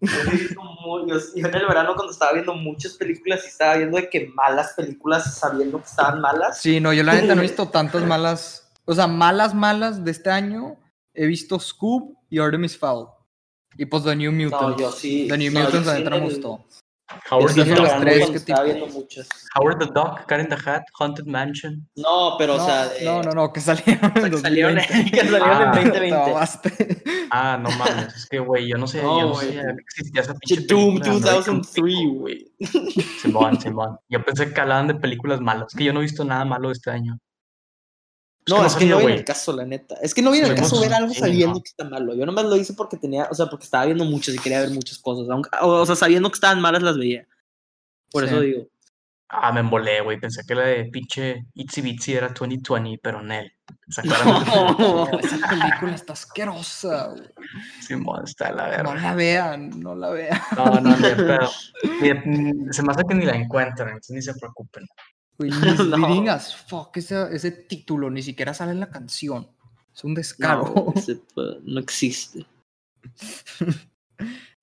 [0.00, 3.96] Yo, muy- yo- yo en el verano cuando estaba viendo muchas películas y estaba viendo
[3.98, 6.60] de que malas películas sabiendo que estaban malas.
[6.60, 8.70] Sí, no, yo la neta no he visto tantas malas.
[8.86, 10.76] O sea, malas, malas de este año.
[11.16, 13.08] He visto Scoob y Artemis Fowl.
[13.78, 14.62] Y pues The New Mutants.
[14.62, 15.26] No, yo sí.
[15.28, 16.64] The New no, Mutants, la sí me el- gustó.
[17.30, 19.28] Howard, Sí, the las Duck, tres que estaba tipo- viendo muchas.
[19.54, 21.88] Howard the Duck, Cat in the Hat, Haunted Mansion.
[21.94, 25.10] No, pero no, o sea, no, no, no, que salieron en salieron, 2020.
[25.12, 25.64] que salieron Ah.
[25.66, 26.16] en Te 2020.
[26.18, 27.02] mamaste.
[27.30, 30.66] Ah, no mames, es que, güey, yo no sé, No, yo no existía esa pinche
[30.66, 32.18] Doom película, American 2003, Pickle.
[32.18, 32.52] güey.
[33.22, 33.98] Simón, Simón.
[34.08, 35.68] Yo pensé que hablaban de películas malas.
[35.72, 37.18] Es que yo no he visto nada malo este año.
[38.48, 39.96] No, es que no sabía, viene el caso, la neta.
[40.02, 41.62] Es que no viene el Sí, caso no, ver algo sí, sabiendo no.
[41.62, 42.14] que está malo.
[42.14, 44.70] Yo nomás lo hice porque tenía, o sea, porque estaba viendo muchas y quería ver
[44.70, 45.28] muchas cosas.
[45.30, 47.26] aunque- o, o sea, sabiendo que estaban malas las veía.
[48.10, 48.30] Por Sí.
[48.30, 48.68] eso digo.
[49.28, 50.20] Ah, me embolé, güey.
[50.20, 53.52] Pensé que la de pinche Itsy Bitsy era 2020, pero en él.
[53.88, 54.04] O sea,
[54.44, 57.08] claramente No, esa película está asquerosa.
[57.08, 57.28] güey.
[57.80, 58.94] Simón está la No verga.
[59.08, 60.40] la vean, no la vean.
[60.56, 62.12] No, no, ni
[62.68, 64.86] mm, se me hace que ni la encuentran, entonces ni se preocupen.
[65.38, 65.98] No.
[65.98, 69.48] Misleading as fuck ese, ese título, ni siquiera sale en la canción.
[69.94, 70.72] Es un descaro.
[70.74, 71.20] No, ese
[71.64, 72.46] no existe.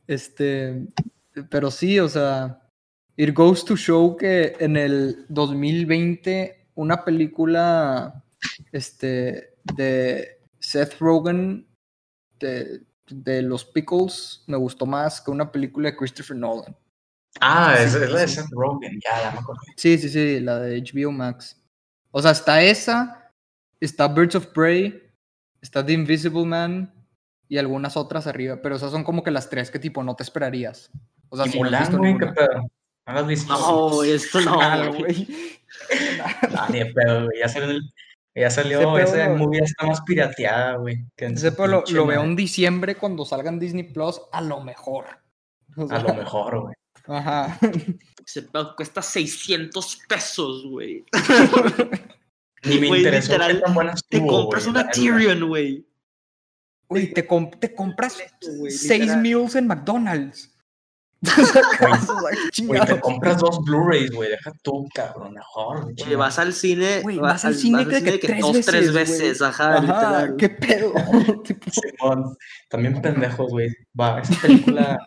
[0.06, 0.86] Este,
[1.50, 2.62] pero sí, o sea,
[3.16, 8.22] it goes to show que en el 2020 una película
[8.74, 11.66] este, de Seth Rogen
[12.38, 16.76] de, de los Pickles me gustó más que una película de Christopher Nolan.
[17.42, 18.36] Ah, es, Sí, es la de sí.
[18.36, 19.60] Seth Rogen, ya, ya me acordé.
[19.76, 21.60] Sí, sí, sí, la de HBO Max.
[22.12, 23.32] O sea, está esa,
[23.80, 25.02] está Birds of Prey,
[25.62, 26.94] está The Invisible Man
[27.50, 30.24] y algunas otras arriba, pero esas son como que las tres que tipo no te
[30.24, 30.92] esperarías.
[31.30, 32.18] O sea, ¿Y si no has Mulan, visto güey?
[32.18, 32.62] ¿Qué pedo?
[33.08, 33.54] ¿No la has visto?
[33.54, 34.94] No, esto no.
[35.00, 35.28] Güey.
[36.56, 37.40] Ah, ni pedo, güey.
[37.40, 37.94] Ya salió, el-
[38.36, 38.82] ya salió,
[39.38, 41.06] movie ya está más pirateada, güey.
[41.18, 45.06] Ese lo, lo veo en diciembre cuando salga en Disney Plus, a lo mejor.
[45.76, 46.76] O sea, A lo mejor, güey.
[47.06, 47.60] Ajá.
[48.26, 51.04] Ese pedo cuesta 600 pesos, güey.
[52.66, 54.90] Ni me Güey, interesó literal, tan buena Te compras güey, una.
[54.90, 55.86] Tyrion, güey.
[56.88, 58.18] Güey, te, com- te compras
[58.58, 60.50] güey, seis meals en McDonald's.
[62.66, 65.86] Güey, te compras dos Blu-rays, güey, deja tú, cabrón, mejor.
[65.86, 66.18] Oye, chinga.
[66.18, 69.28] vas al cine, Güey, va- vas al cine que- que tres dos, tres veces, güey.
[69.30, 70.36] veces, ajá, Ajá, literal.
[70.38, 70.94] qué pedo.
[71.72, 72.38] Simón,
[72.70, 73.70] también pendejos, güey.
[74.00, 74.98] Va, esa película.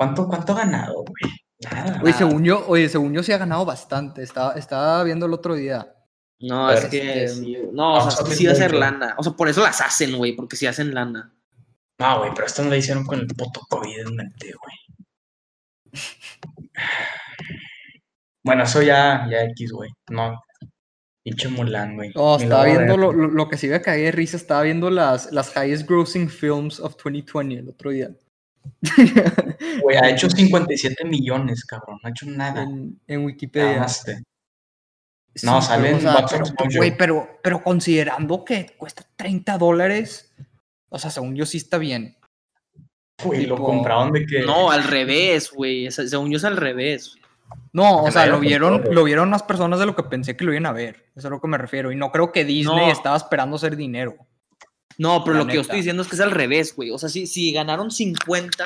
[0.00, 1.30] ¿Cuánto, cuánto ha ganado, güey?
[1.58, 2.00] Nada.
[2.02, 2.16] Oye, nada.
[2.16, 4.22] según yo, oye, según yo sí ha ganado bastante.
[4.22, 5.94] Estaba, estaba viendo el otro día.
[6.38, 9.14] No, es que sí, no, o sea, sí va a ser lana.
[9.18, 11.34] O sea, por eso las hacen, güey, porque sí hacen lana.
[11.98, 15.92] No, güey, pero esto no lo hicieron con el puto COVID en mente, güey.
[18.42, 19.90] Bueno, eso ya, ya X, güey.
[20.08, 20.42] No.
[21.22, 22.10] Pinche Mulan, güey.
[22.14, 24.88] Oh, Ni estaba viendo lo, lo, lo que sí me caí de risa, estaba viendo
[24.88, 28.10] las, las highest grossing films of 2020 el otro día.
[29.82, 31.98] Güey, ha hecho 57 millones, cabrón.
[32.02, 32.62] No ha hecho nada.
[32.62, 33.74] en, en Wikipedia.
[33.74, 34.22] Ganaste.
[35.44, 40.34] No, Sí, sale pero, en o sea, pero, pero, pero considerando que cuesta 30 dólares,
[40.88, 42.16] o sea, según yo sí está bien.
[43.22, 44.40] Güey, lo compraron de que.
[44.40, 45.90] No, al revés, güey.
[45.90, 47.16] Según yo es al revés.
[47.72, 50.52] No, o sea, lo vieron, lo vieron más personas de lo que pensé que lo
[50.52, 50.96] iban a ver.
[51.10, 51.92] Eso es a lo que me refiero.
[51.92, 52.92] Y no creo que Disney No.
[52.92, 54.16] estaba esperando hacer dinero.
[54.98, 56.90] No, pero La lo que yo estoy diciendo es que es al revés, güey.
[56.90, 58.64] O sea, si, si ganaron 50,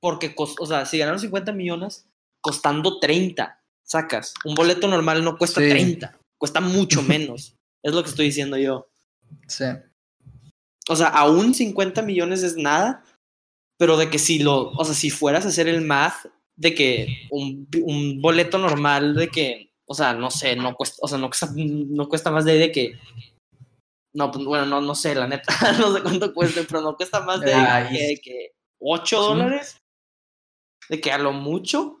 [0.00, 2.06] porque, cos- o sea, si ganaron 50 millones
[2.40, 4.34] costando 30, sacas.
[4.44, 5.68] Un boleto normal no cuesta Sí.
[5.68, 7.54] 30, cuesta mucho menos.
[7.82, 8.88] es lo que estoy diciendo yo.
[9.48, 9.64] Sí.
[10.88, 13.04] O sea, aún 50 millones es nada,
[13.78, 16.26] pero de que si lo, o sea, si fueras a hacer el math
[16.56, 21.08] de que un, un boleto normal de que, o sea, no sé, no cuesta, o
[21.08, 22.98] sea, no cuesta, no cuesta más de, de que,
[24.18, 27.20] no, pues, bueno, no, no sé, la neta, no sé cuánto cueste, pero no cuesta
[27.20, 29.28] más de, que, de que 8 sí.
[29.28, 29.80] dólares,
[30.88, 32.00] de que a lo mucho,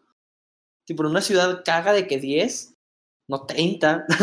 [0.84, 2.74] tipo, en una ciudad caga de que 10,
[3.28, 4.04] no 30.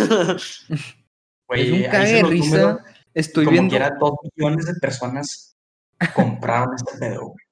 [1.48, 2.80] Güey, es un cague de números.
[3.14, 3.70] Estoy como viendo.
[3.70, 5.56] quiera, dos millones de personas
[6.16, 7.46] compraron este pedo, güey.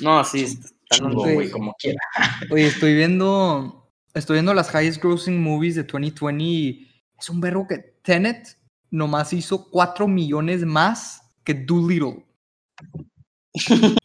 [0.00, 0.58] no, sí,
[1.02, 1.34] güey.
[1.34, 2.00] güey, como quiera.
[2.50, 3.92] Oye, estoy viendo.
[4.14, 8.58] Estoy viendo las highest grossing movies de 2020 y es un verbo que Tenet
[8.90, 12.24] nomás hizo 4 millones más que Doolittle.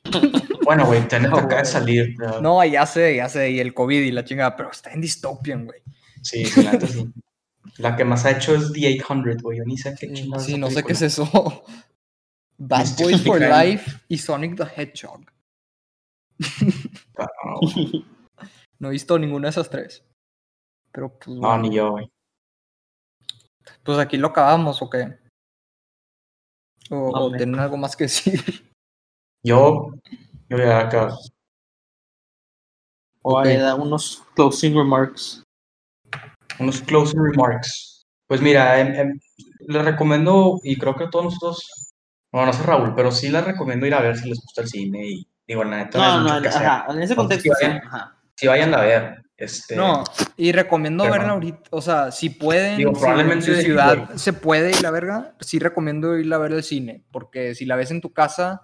[0.65, 2.15] Bueno, güey, Tenet No, acaba de salir.
[2.17, 4.99] pero- No, ya sé, ya sé, y el COVID y la chingada, pero está en
[5.01, 5.79] dystopian, güey.
[6.23, 7.07] Sí, sí, la neta sí.
[7.77, 9.59] La que más ha hecho es The 800, güey.
[9.59, 11.29] Yo ni sé qué Sí, chingados sí, no sé qué es eso.
[12.57, 13.39] Bad Este Boys for.
[13.39, 15.25] Life y Sonic the Hedgehog.
[17.17, 17.27] Ah,
[18.79, 20.03] No, he visto ninguna de esas tres.
[20.91, 22.11] Pero pues, No, bueno, ni yo, güey.
[23.85, 25.17] Pues aquí lo acabamos, ¿o qué?
[26.89, 27.37] O, o Hombre.
[27.37, 28.41] tienen algo más que decir.
[29.43, 29.91] Yo,
[30.49, 31.15] yo ya acabo.
[33.21, 33.45] O Ok.
[33.45, 35.43] ahí da unos closing remarks.
[36.59, 38.03] Unos closing remarks.
[38.27, 39.19] Pues mira, em, em,
[39.67, 41.93] les recomiendo, y creo que todos nosotros,
[42.31, 44.67] bueno, no sé Raúl, pero sí les recomiendo ir a ver si les gusta el
[44.67, 47.65] cine y digo, la neta, no, No, no, ajá, en ese contexto sí sí.
[47.67, 47.85] vayan.
[47.85, 48.17] Ajá.
[48.35, 49.24] Sí, vayan a ver.
[49.37, 50.03] Este, No,
[50.37, 51.33] y recomiendo verla no.
[51.33, 51.63] ahorita.
[51.71, 54.91] O sea, si pueden, Digo, si probablemente en su sí, ciudad se puede y la
[54.91, 57.03] verga, sí recomiendo ir a ver el cine.
[57.11, 58.61] Porque si la ves en tu casa,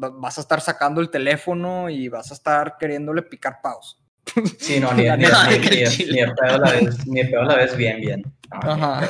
[0.00, 4.02] va- vas a estar sacando el teléfono y vas a estar queriéndole picar paus.
[4.58, 8.00] Sí, no, ni, ni, ni- ni- de pedo la ves, ni pedo la ves bien,
[8.00, 8.22] bien.
[8.52, 9.08] No, Ajá.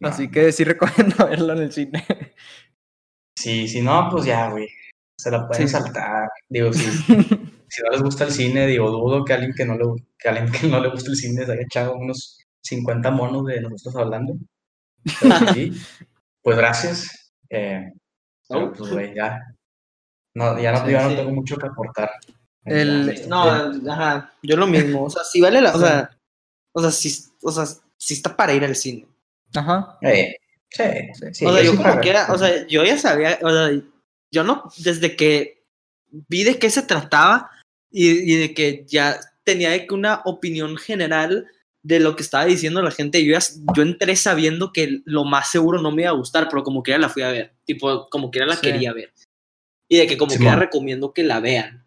[0.00, 0.08] No.
[0.08, 2.04] Así que sí recomiendo verla en el cine.
[3.36, 4.68] Sí, si no, pues ya, güey.
[5.16, 5.72] Se la pueden Sí.
[5.72, 6.28] saltar.
[6.48, 6.84] Digo, si,
[7.68, 9.84] si no les gusta el cine, digo, dudo que alguien que no le,
[10.18, 13.60] que alguien que no le guste el cine se haya echado unos 50 monos de
[13.60, 14.34] nosotros hablando.
[15.20, 15.72] Pero sí, sí,
[16.42, 17.32] pues gracias.
[17.50, 17.92] Eh,
[18.50, 18.72] Oh.
[18.72, 19.42] pues, güey, ya.
[20.34, 21.16] No, ya no, Sí, yo no sí.
[21.16, 22.10] tengo mucho que aportar.
[22.64, 23.42] El- Ya, No,
[23.92, 25.04] ajá, yo lo mismo.
[25.04, 25.74] O sea, si vale la.
[25.74, 26.10] O sea,
[26.72, 27.66] o sea, si, o sea,
[27.98, 29.06] si está para ir al cine.
[29.54, 29.98] Ajá.
[30.00, 30.36] eh,
[30.70, 30.82] sí,
[31.14, 31.26] Sí.
[31.34, 33.68] sí, o sea, yo sí como quiera, o sea, yo ya sabía, o sea,
[34.30, 35.64] yo no, desde que
[36.10, 37.50] vi de qué se trataba
[37.90, 41.46] y, y de que ya tenía de que una opinión general
[41.82, 43.38] de lo que estaba diciendo la gente, yo, ya,
[43.74, 46.98] yo entré sabiendo que lo más seguro no me iba a gustar, pero como quiera
[46.98, 48.62] la fui a ver, tipo, como quiera la Sí.
[48.62, 49.12] quería ver.
[49.88, 50.48] Y de que como Simón.
[50.48, 51.86] quiera recomiendo que la vean.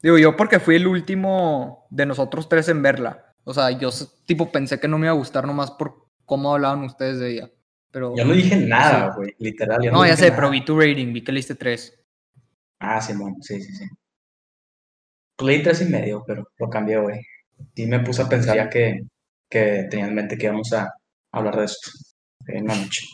[0.00, 3.34] Digo, yo porque fui el último de nosotros tres en verla.
[3.44, 3.90] O sea, yo
[4.26, 7.50] tipo pensé que no me iba a gustar nomás por cómo hablaban ustedes de ella.
[7.90, 8.14] Pero.
[8.16, 9.16] Yo no dije nada, Sí.
[9.16, 9.82] güey, literal.
[9.82, 10.36] yo No, ya sé, nada.
[10.36, 11.98] pero vi tu rating, vi que le diste tres.
[12.78, 13.84] Ah, Simón, sí, sí, sí.
[15.42, 17.20] Pues leí tres y medio, pero lo cambié, güey.
[17.74, 19.00] Sí me puse a pensar ya que,
[19.50, 20.94] que tenía en mente que íbamos a
[21.32, 21.90] hablar de esto
[22.46, 23.04] en la noche.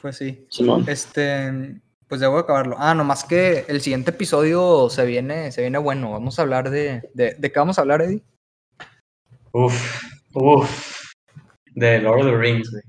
[0.00, 0.46] Pues sí.
[0.48, 0.84] Simón.
[0.86, 2.76] Este, pues debo acabarlo.
[2.78, 6.12] Ah, nomás que el siguiente episodio se viene, se viene bueno.
[6.12, 8.22] Vamos a hablar de, de, ¿de qué vamos a hablar, Eddie?
[9.50, 10.04] Uf,
[10.34, 11.02] uf.
[11.74, 12.84] De Lord of the Rings, güey.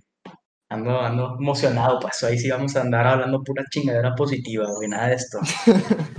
[0.70, 5.08] Ando, ando emocionado, pues ahí sí vamos a andar hablando pura chingadera positiva, güey, nada
[5.08, 5.40] de esto.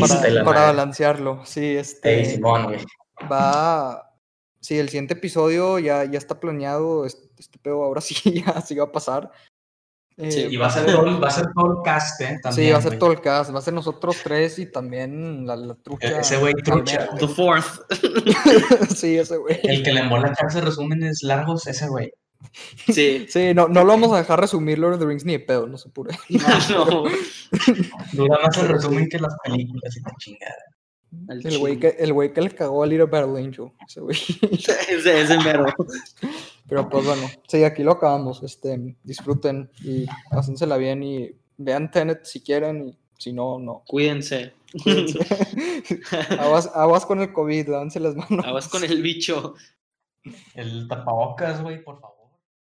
[0.00, 1.44] Para, para balancearlo.
[1.44, 2.20] Sí, este.
[2.20, 2.78] Ey, Simón, güey.
[3.30, 4.08] va.
[4.60, 7.04] Sí, el siguiente episodio ya, ya está planeado.
[7.04, 9.30] Este, este pedo ahora sí ya sí va a pasar.
[10.18, 12.38] Eh, Sí, Y va a ser todo, va a ser todo el cast, ¿eh?
[12.42, 12.98] También, sí, va a ser güey.
[12.98, 13.54] todo el cast.
[13.54, 16.20] Va a ser nosotros tres y también la, la trucha.
[16.20, 17.08] Ese güey trucha.
[17.18, 17.80] The Fourth.
[18.94, 19.58] sí, ese güey.
[19.64, 22.12] El que le embola echarse resúmenes largos, ese güey.
[22.92, 23.26] Sí.
[23.28, 25.66] Sí, no, no lo vamos a dejar resumir Lord of the Rings ni de pedo,
[25.66, 26.16] no se apure.
[26.70, 27.04] No,
[28.12, 30.72] Dura más el resumen que las películas y la chingada.
[31.28, 33.70] El güey que, el güey que le cagó a Little Battle Angel.
[33.86, 34.16] Ese güey.
[34.50, 35.66] Ese, ese mero.
[36.66, 38.42] Pero pues bueno, sí, aquí lo acabamos.
[38.42, 43.82] Este, disfruten y pásensela bien y vean Tenet si quieren y si no, no.
[43.86, 44.54] Cuídense.
[44.82, 45.18] Cuídense.
[46.38, 48.46] aguas, aguas con el COVID, lávense las manos.
[48.46, 49.54] Aguas con el bicho.
[50.54, 52.21] El tapabocas, güey, por favor.